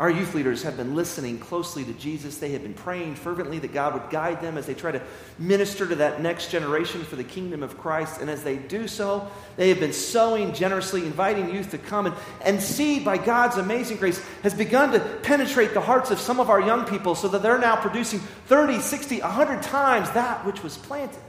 our 0.00 0.10
youth 0.10 0.34
leaders 0.34 0.62
have 0.62 0.78
been 0.78 0.94
listening 0.94 1.38
closely 1.38 1.84
to 1.84 1.92
Jesus. 1.92 2.38
They 2.38 2.52
have 2.52 2.62
been 2.62 2.72
praying 2.72 3.16
fervently 3.16 3.58
that 3.58 3.74
God 3.74 3.92
would 3.92 4.08
guide 4.08 4.40
them 4.40 4.56
as 4.56 4.64
they 4.64 4.72
try 4.72 4.92
to 4.92 5.02
minister 5.38 5.86
to 5.86 5.94
that 5.96 6.22
next 6.22 6.50
generation 6.50 7.04
for 7.04 7.16
the 7.16 7.24
kingdom 7.24 7.62
of 7.62 7.76
Christ. 7.76 8.18
And 8.18 8.30
as 8.30 8.42
they 8.42 8.56
do 8.56 8.88
so, 8.88 9.30
they 9.58 9.68
have 9.68 9.78
been 9.78 9.92
sowing 9.92 10.54
generously, 10.54 11.04
inviting 11.04 11.52
youth 11.52 11.72
to 11.72 11.78
come. 11.78 12.06
And, 12.06 12.14
and 12.42 12.62
seed, 12.62 13.04
by 13.04 13.18
God's 13.18 13.58
amazing 13.58 13.98
grace, 13.98 14.24
has 14.42 14.54
begun 14.54 14.90
to 14.92 15.00
penetrate 15.00 15.74
the 15.74 15.82
hearts 15.82 16.10
of 16.10 16.18
some 16.18 16.40
of 16.40 16.48
our 16.48 16.62
young 16.62 16.86
people 16.86 17.14
so 17.14 17.28
that 17.28 17.42
they're 17.42 17.58
now 17.58 17.76
producing 17.76 18.20
30, 18.46 18.80
60, 18.80 19.20
100 19.20 19.62
times 19.62 20.10
that 20.12 20.46
which 20.46 20.62
was 20.62 20.78
planted. 20.78 21.20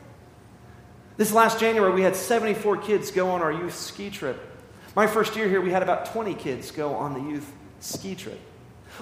This 1.18 1.34
last 1.34 1.60
January, 1.60 1.92
we 1.92 2.04
had 2.04 2.16
74 2.16 2.78
kids 2.78 3.12
go 3.12 3.32
on 3.32 3.42
our 3.42 3.52
youth 3.52 3.76
ski 3.76 4.10
trip. 4.10 4.40
My 4.96 5.08
first 5.08 5.36
year 5.36 5.50
here, 5.50 5.60
we 5.60 5.72
had 5.72 5.84
about 5.84 6.06
20 6.14 6.36
kids 6.36 6.72
go 6.72 6.96
on 6.96 7.14
the 7.14 7.20
youth 7.20 7.52
ski 7.82 8.16
trip. 8.16 8.40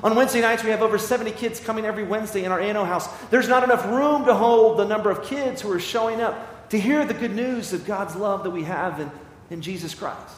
On 0.03 0.15
Wednesday 0.15 0.41
nights, 0.41 0.63
we 0.63 0.69
have 0.69 0.81
over 0.81 0.97
70 0.97 1.31
kids 1.31 1.59
coming 1.59 1.85
every 1.85 2.03
Wednesday 2.03 2.45
in 2.45 2.51
our 2.51 2.59
ANO 2.59 2.85
house. 2.85 3.07
There's 3.29 3.49
not 3.49 3.63
enough 3.63 3.85
room 3.85 4.25
to 4.25 4.33
hold 4.33 4.77
the 4.77 4.85
number 4.85 5.11
of 5.11 5.23
kids 5.23 5.61
who 5.61 5.71
are 5.71 5.79
showing 5.79 6.21
up 6.21 6.69
to 6.69 6.79
hear 6.79 7.05
the 7.05 7.13
good 7.13 7.33
news 7.33 7.73
of 7.73 7.85
God's 7.85 8.15
love 8.15 8.43
that 8.43 8.51
we 8.51 8.63
have 8.63 8.99
in, 8.99 9.11
in 9.49 9.61
Jesus 9.61 9.93
Christ. 9.93 10.35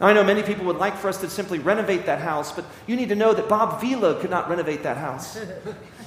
Now, 0.00 0.08
I 0.08 0.12
know 0.12 0.24
many 0.24 0.42
people 0.42 0.66
would 0.66 0.76
like 0.76 0.96
for 0.96 1.08
us 1.08 1.20
to 1.22 1.30
simply 1.30 1.58
renovate 1.58 2.06
that 2.06 2.20
house, 2.20 2.52
but 2.52 2.66
you 2.86 2.96
need 2.96 3.08
to 3.08 3.14
know 3.14 3.32
that 3.32 3.48
Bob 3.48 3.80
Vila 3.80 4.20
could 4.20 4.30
not 4.30 4.48
renovate 4.48 4.82
that 4.82 4.98
house. 4.98 5.36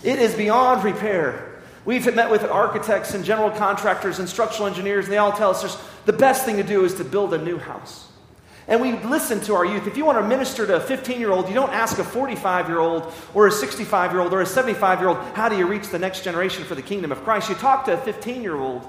It 0.03 0.19
is 0.19 0.35
beyond 0.35 0.83
repair. 0.83 1.59
We've 1.85 2.13
met 2.13 2.29
with 2.29 2.43
architects 2.43 3.15
and 3.15 3.25
general 3.25 3.49
contractors 3.49 4.19
and 4.19 4.29
structural 4.29 4.67
engineers, 4.67 5.05
and 5.05 5.13
they 5.13 5.17
all 5.17 5.31
tell 5.31 5.49
us 5.49 5.81
the 6.05 6.13
best 6.13 6.45
thing 6.45 6.57
to 6.57 6.63
do 6.63 6.85
is 6.85 6.95
to 6.95 7.03
build 7.03 7.33
a 7.33 7.37
new 7.37 7.57
house. 7.57 8.08
And 8.69 8.79
we 8.79 8.93
listen 8.99 9.41
to 9.41 9.55
our 9.55 9.65
youth. 9.65 9.87
If 9.87 9.97
you 9.97 10.05
want 10.05 10.19
to 10.19 10.27
minister 10.27 10.67
to 10.67 10.75
a 10.75 10.79
15 10.79 11.19
year 11.19 11.31
old, 11.31 11.47
you 11.47 11.55
don't 11.55 11.71
ask 11.71 11.97
a 11.97 12.03
45 12.03 12.69
year 12.69 12.77
old 12.77 13.11
or 13.33 13.47
a 13.47 13.51
65 13.51 14.11
year 14.11 14.21
old 14.21 14.31
or 14.31 14.41
a 14.41 14.45
75 14.45 14.99
year 14.99 15.09
old, 15.09 15.17
how 15.33 15.49
do 15.49 15.57
you 15.57 15.65
reach 15.65 15.89
the 15.89 15.97
next 15.97 16.23
generation 16.23 16.63
for 16.63 16.75
the 16.75 16.81
kingdom 16.83 17.11
of 17.11 17.23
Christ? 17.23 17.49
You 17.49 17.55
talk 17.55 17.85
to 17.85 17.93
a 17.93 17.97
15 17.97 18.43
year 18.43 18.55
old. 18.55 18.87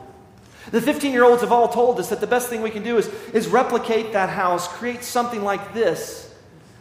The 0.71 0.83
15 0.83 1.13
year 1.13 1.25
olds 1.25 1.41
have 1.41 1.51
all 1.51 1.67
told 1.67 1.99
us 1.99 2.11
that 2.11 2.21
the 2.21 2.27
best 2.27 2.51
thing 2.51 2.61
we 2.61 2.71
can 2.71 2.83
do 2.83 2.99
is, 2.99 3.07
is 3.33 3.49
replicate 3.49 4.13
that 4.13 4.29
house, 4.29 4.69
create 4.69 5.03
something 5.03 5.43
like 5.43 5.73
this. 5.73 6.31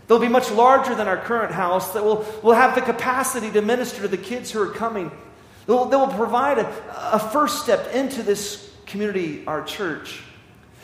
They'll 0.07 0.19
be 0.19 0.27
much 0.27 0.51
larger 0.51 0.93
than 0.93 1.07
our 1.07 1.17
current 1.17 1.53
house, 1.53 1.93
that 1.93 2.03
will, 2.03 2.25
will 2.43 2.53
have 2.53 2.75
the 2.75 2.81
capacity 2.81 3.49
to 3.51 3.61
minister 3.61 4.01
to 4.01 4.07
the 4.09 4.17
kids 4.17 4.51
who 4.51 4.61
are 4.61 4.71
coming. 4.71 5.09
They 5.67 5.73
will, 5.73 5.85
they 5.85 5.95
will 5.95 6.07
provide 6.07 6.57
a, 6.57 7.13
a 7.13 7.19
first 7.19 7.63
step 7.63 7.93
into 7.93 8.23
this 8.23 8.73
community, 8.87 9.45
our 9.47 9.63
church. 9.63 10.23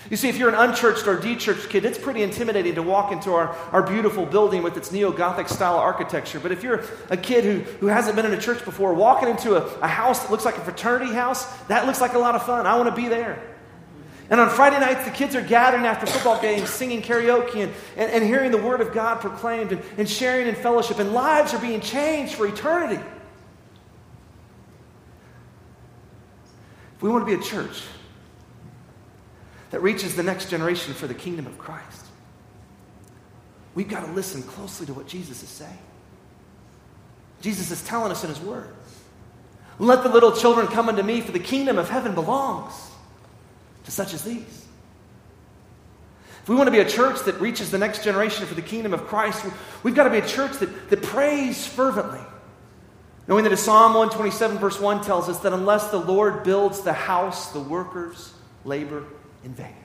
You 0.09 0.17
see, 0.17 0.29
if 0.29 0.37
you're 0.37 0.49
an 0.49 0.55
unchurched 0.55 1.07
or 1.07 1.17
dechurched 1.17 1.69
kid, 1.69 1.83
it's 1.83 1.97
pretty 1.97 2.21
intimidating 2.21 2.75
to 2.75 2.83
walk 2.83 3.11
into 3.11 3.33
our, 3.33 3.55
our 3.71 3.81
beautiful 3.81 4.25
building 4.25 4.61
with 4.61 4.77
its 4.77 4.91
neo 4.91 5.11
Gothic 5.11 5.49
style 5.49 5.77
architecture. 5.77 6.39
But 6.39 6.51
if 6.51 6.61
you're 6.61 6.83
a 7.09 7.17
kid 7.17 7.43
who, 7.43 7.59
who 7.79 7.87
hasn't 7.87 8.15
been 8.15 8.25
in 8.25 8.33
a 8.33 8.39
church 8.39 8.63
before, 8.63 8.93
walking 8.93 9.29
into 9.29 9.55
a, 9.55 9.79
a 9.79 9.87
house 9.87 10.21
that 10.21 10.31
looks 10.31 10.45
like 10.45 10.57
a 10.57 10.61
fraternity 10.61 11.11
house, 11.11 11.45
that 11.63 11.87
looks 11.87 12.01
like 12.01 12.13
a 12.13 12.19
lot 12.19 12.35
of 12.35 12.45
fun. 12.45 12.67
I 12.67 12.75
want 12.77 12.89
to 12.89 12.95
be 12.95 13.07
there. 13.07 13.41
And 14.29 14.39
on 14.39 14.49
Friday 14.49 14.79
nights, 14.79 15.05
the 15.05 15.11
kids 15.11 15.35
are 15.35 15.41
gathering 15.41 15.85
after 15.85 16.05
football 16.05 16.39
games, 16.39 16.69
singing 16.69 17.01
karaoke 17.01 17.63
and, 17.63 17.73
and, 17.95 18.11
and 18.11 18.23
hearing 18.23 18.51
the 18.51 18.61
Word 18.61 18.81
of 18.81 18.93
God 18.93 19.21
proclaimed 19.21 19.71
and, 19.71 19.81
and 19.97 20.09
sharing 20.09 20.47
in 20.47 20.55
fellowship, 20.55 20.99
and 20.99 21.13
lives 21.13 21.53
are 21.53 21.59
being 21.59 21.81
changed 21.81 22.35
for 22.35 22.47
eternity. 22.47 23.01
If 26.95 27.01
we 27.01 27.09
want 27.09 27.27
to 27.27 27.37
be 27.37 27.39
a 27.39 27.43
church 27.43 27.81
that 29.75 29.81
reaches 29.81 30.15
the 30.15 30.23
next 30.23 30.49
generation 30.49 30.93
for 30.93 31.05
the 31.05 31.13
kingdom 31.13 31.45
of 31.45 31.57
Christ. 31.57 32.05
We've 33.73 33.89
got 33.89 34.05
to 34.05 34.11
listen 34.13 34.41
closely 34.41 34.85
to 34.85 34.93
what 34.93 35.05
Jesus 35.05 35.43
is 35.43 35.49
saying. 35.49 35.77
Jesus 37.41 37.71
is 37.71 37.83
telling 37.83 38.09
us 38.09 38.23
in 38.23 38.29
his 38.29 38.39
word. 38.39 38.73
Let 39.77 40.03
the 40.03 40.07
little 40.07 40.31
children 40.31 40.67
come 40.67 40.87
unto 40.87 41.03
me, 41.03 41.19
for 41.19 41.33
the 41.33 41.41
kingdom 41.41 41.77
of 41.77 41.89
heaven 41.89 42.15
belongs 42.15 42.71
to 43.83 43.91
such 43.91 44.13
as 44.13 44.23
these. 44.23 44.65
If 46.41 46.47
we 46.47 46.55
want 46.55 46.67
to 46.67 46.71
be 46.71 46.79
a 46.79 46.89
church 46.89 47.19
that 47.25 47.41
reaches 47.41 47.69
the 47.69 47.77
next 47.77 48.01
generation 48.01 48.45
for 48.45 48.55
the 48.55 48.61
kingdom 48.61 48.93
of 48.93 49.07
Christ, 49.07 49.45
we've 49.83 49.93
got 49.93 50.05
to 50.05 50.09
be 50.09 50.19
a 50.19 50.25
church 50.25 50.53
that, 50.59 50.89
that 50.89 51.03
prays 51.03 51.67
fervently. 51.67 52.21
Knowing 53.27 53.43
that 53.43 53.51
as 53.51 53.61
Psalm 53.61 53.93
127, 53.93 54.57
verse 54.57 54.79
1 54.79 55.03
tells 55.03 55.27
us 55.27 55.39
that 55.39 55.51
unless 55.51 55.91
the 55.91 55.99
Lord 55.99 56.45
builds 56.45 56.79
the 56.79 56.93
house, 56.93 57.51
the 57.51 57.59
workers 57.59 58.33
labor 58.63 59.03
in 59.45 59.53
vain. 59.53 59.75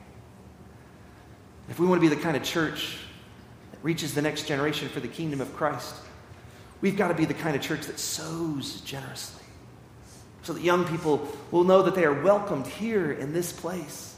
If 1.69 1.79
we 1.79 1.87
want 1.87 2.03
to 2.03 2.09
be 2.09 2.13
the 2.13 2.21
kind 2.21 2.37
of 2.37 2.43
church 2.43 2.97
that 3.71 3.79
reaches 3.85 4.15
the 4.15 4.23
next 4.23 4.49
generation 4.49 4.89
for 4.89 4.99
the 4.99 5.09
kingdom 5.09 5.41
of 5.41 5.55
Christ, 5.55 5.95
we've 6.81 6.97
got 6.97 7.09
to 7.09 7.15
be 7.15 7.27
the 7.27 7.35
kind 7.35 7.55
of 7.55 7.63
church 7.63 7.87
that 7.87 8.01
sows 8.01 8.81
generously 8.81 9.45
so 10.43 10.55
that 10.55 10.63
young 10.63 10.87
people 10.87 11.29
will 11.51 11.65
know 11.65 11.83
that 11.83 11.95
they 11.95 12.05
are 12.05 12.23
welcomed 12.23 12.67
here 12.67 13.13
in 13.13 13.33
this 13.33 13.53
place. 13.53 14.17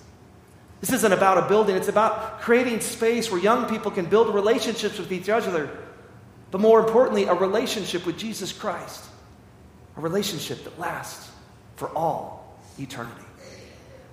This 0.81 0.93
isn't 0.93 1.13
about 1.13 1.39
a 1.39 1.49
building, 1.49 1.77
it's 1.77 1.89
about 1.89 2.41
creating 2.41 2.81
space 2.81 3.31
where 3.31 3.41
young 3.41 3.69
people 3.69 3.91
can 3.91 4.07
build 4.07 4.35
relationships 4.35 4.99
with 4.99 5.13
each 5.13 5.29
other, 5.29 5.69
but 6.51 6.61
more 6.61 6.81
importantly, 6.81 7.25
a 7.25 7.35
relationship 7.35 8.07
with 8.07 8.17
Jesus 8.17 8.53
Christ, 8.53 9.05
a 9.97 10.01
relationship 10.01 10.65
that 10.65 10.79
lasts 10.79 11.31
for 11.77 11.89
all 11.91 12.59
eternity. 12.79 13.25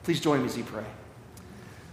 Please 0.03 0.19
join 0.19 0.41
me 0.41 0.47
as 0.47 0.57
we 0.57 0.63
pray. 0.63 0.85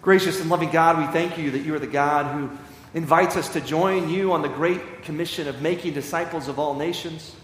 Gracious 0.06 0.40
and 0.40 0.48
loving 0.48 0.70
God, 0.70 0.98
we 0.98 1.06
thank 1.12 1.36
you 1.36 1.50
that 1.50 1.64
you 1.64 1.74
are 1.74 1.80
the 1.80 1.86
God 1.88 2.26
who 2.26 2.48
invites 2.94 3.36
us 3.36 3.48
to 3.54 3.60
join 3.60 4.08
you 4.08 4.32
on 4.32 4.40
the 4.40 4.48
great 4.48 5.02
commission 5.02 5.48
of 5.48 5.60
making 5.62 5.94
disciples 5.94 6.46
of 6.46 6.60
all 6.60 6.74
nations. 6.74 7.34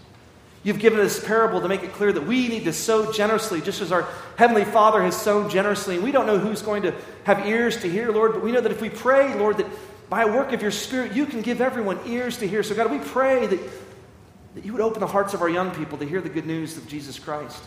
You've 0.63 0.79
given 0.79 1.01
us 1.01 1.21
parable 1.21 1.59
to 1.59 1.67
make 1.67 1.83
it 1.83 1.91
clear 1.91 2.13
that 2.13 2.25
we 2.25 2.47
need 2.47 2.63
to 2.63 2.71
sow 2.71 3.11
generously, 3.11 3.59
just 3.59 3.81
as 3.81 3.91
our 3.91 4.07
Heavenly 4.37 4.63
Father 4.63 5.03
has 5.03 5.13
sown 5.13 5.49
generously. 5.49 5.95
And 5.95 6.05
we 6.05 6.13
don't 6.13 6.25
know 6.25 6.39
who's 6.39 6.61
going 6.61 6.83
to 6.83 6.95
have 7.25 7.45
ears 7.45 7.81
to 7.81 7.89
hear, 7.89 8.13
Lord, 8.13 8.31
but 8.31 8.41
we 8.41 8.53
know 8.53 8.61
that 8.61 8.71
if 8.71 8.79
we 8.79 8.89
pray, 8.89 9.37
Lord, 9.37 9.57
that 9.57 9.67
by 10.09 10.23
a 10.23 10.33
work 10.33 10.53
of 10.53 10.61
your 10.61 10.71
Spirit, 10.71 11.11
you 11.11 11.25
can 11.25 11.41
give 11.41 11.59
everyone 11.59 11.99
ears 12.05 12.37
to 12.37 12.47
hear. 12.47 12.63
So, 12.63 12.75
God, 12.75 12.89
we 12.89 12.99
pray 12.99 13.45
that, 13.45 13.59
that 14.55 14.63
you 14.63 14.71
would 14.71 14.81
open 14.81 15.01
the 15.01 15.07
hearts 15.07 15.33
of 15.33 15.41
our 15.41 15.49
young 15.49 15.71
people 15.71 15.97
to 15.97 16.05
hear 16.05 16.21
the 16.21 16.29
good 16.29 16.45
news 16.45 16.77
of 16.77 16.87
Jesus 16.87 17.19
Christ. 17.19 17.61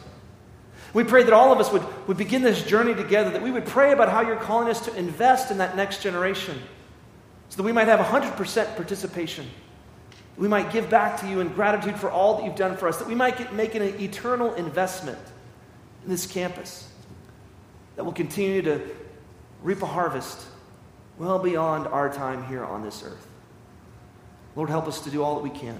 We 0.97 1.05
pray 1.05 1.25
that 1.25 1.35
all 1.35 1.53
of 1.53 1.59
us 1.59 1.71
would, 1.71 1.85
would 2.09 2.17
begin 2.17 2.41
this 2.41 2.63
journey 2.63 2.95
together, 2.95 3.29
that 3.29 3.43
we 3.43 3.51
would 3.51 3.67
pray 3.67 3.93
about 3.93 4.09
how 4.09 4.23
you're 4.23 4.35
calling 4.35 4.71
us 4.71 4.81
to 4.87 4.97
invest 4.97 5.51
in 5.51 5.59
that 5.59 5.77
next 5.77 6.03
generation 6.03 6.59
so 7.51 7.59
that 7.59 7.65
we 7.65 7.73
might 7.73 7.87
have 7.87 8.01
100% 8.01 8.77
participation. 8.77 9.47
We 10.39 10.49
might 10.49 10.73
give 10.73 10.89
back 10.89 11.21
to 11.21 11.29
you 11.29 11.41
in 11.41 11.49
gratitude 11.49 12.01
for 12.01 12.11
all 12.11 12.39
that 12.39 12.47
you've 12.47 12.57
done 12.57 12.79
for 12.79 12.89
us, 12.89 12.97
that 12.97 13.07
we 13.07 13.15
might 13.15 13.37
get, 13.37 13.53
make 13.53 13.75
an 13.75 13.83
eternal 13.83 14.55
investment 14.55 15.19
in 16.03 16.09
this 16.09 16.27
campus 16.27 16.89
that 17.97 18.05
will 18.05 18.15
continue 18.15 18.63
to 18.63 18.81
reap 19.63 19.83
a 19.83 19.87
harvest 19.87 20.47
well 21.19 21.39
beyond 21.39 21.87
our 21.89 22.11
time 22.11 22.43
here 22.47 22.65
on 22.65 22.83
this 22.83 23.03
earth. 23.03 23.29
Lord, 24.55 24.71
help 24.71 24.89
us 24.89 25.01
to 25.01 25.11
do 25.11 25.23
all 25.23 25.35
that 25.35 25.43
we 25.43 25.51
can 25.51 25.79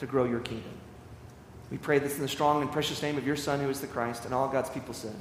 to 0.00 0.06
grow 0.06 0.24
your 0.24 0.40
kingdom. 0.40 0.81
We 1.72 1.78
pray 1.78 1.98
this 1.98 2.16
in 2.16 2.20
the 2.20 2.28
strong 2.28 2.60
and 2.60 2.70
precious 2.70 3.00
name 3.00 3.16
of 3.16 3.26
your 3.26 3.34
Son, 3.34 3.58
who 3.58 3.70
is 3.70 3.80
the 3.80 3.86
Christ, 3.86 4.26
and 4.26 4.34
all 4.34 4.46
God's 4.46 4.68
people 4.68 4.92
said. 4.92 5.14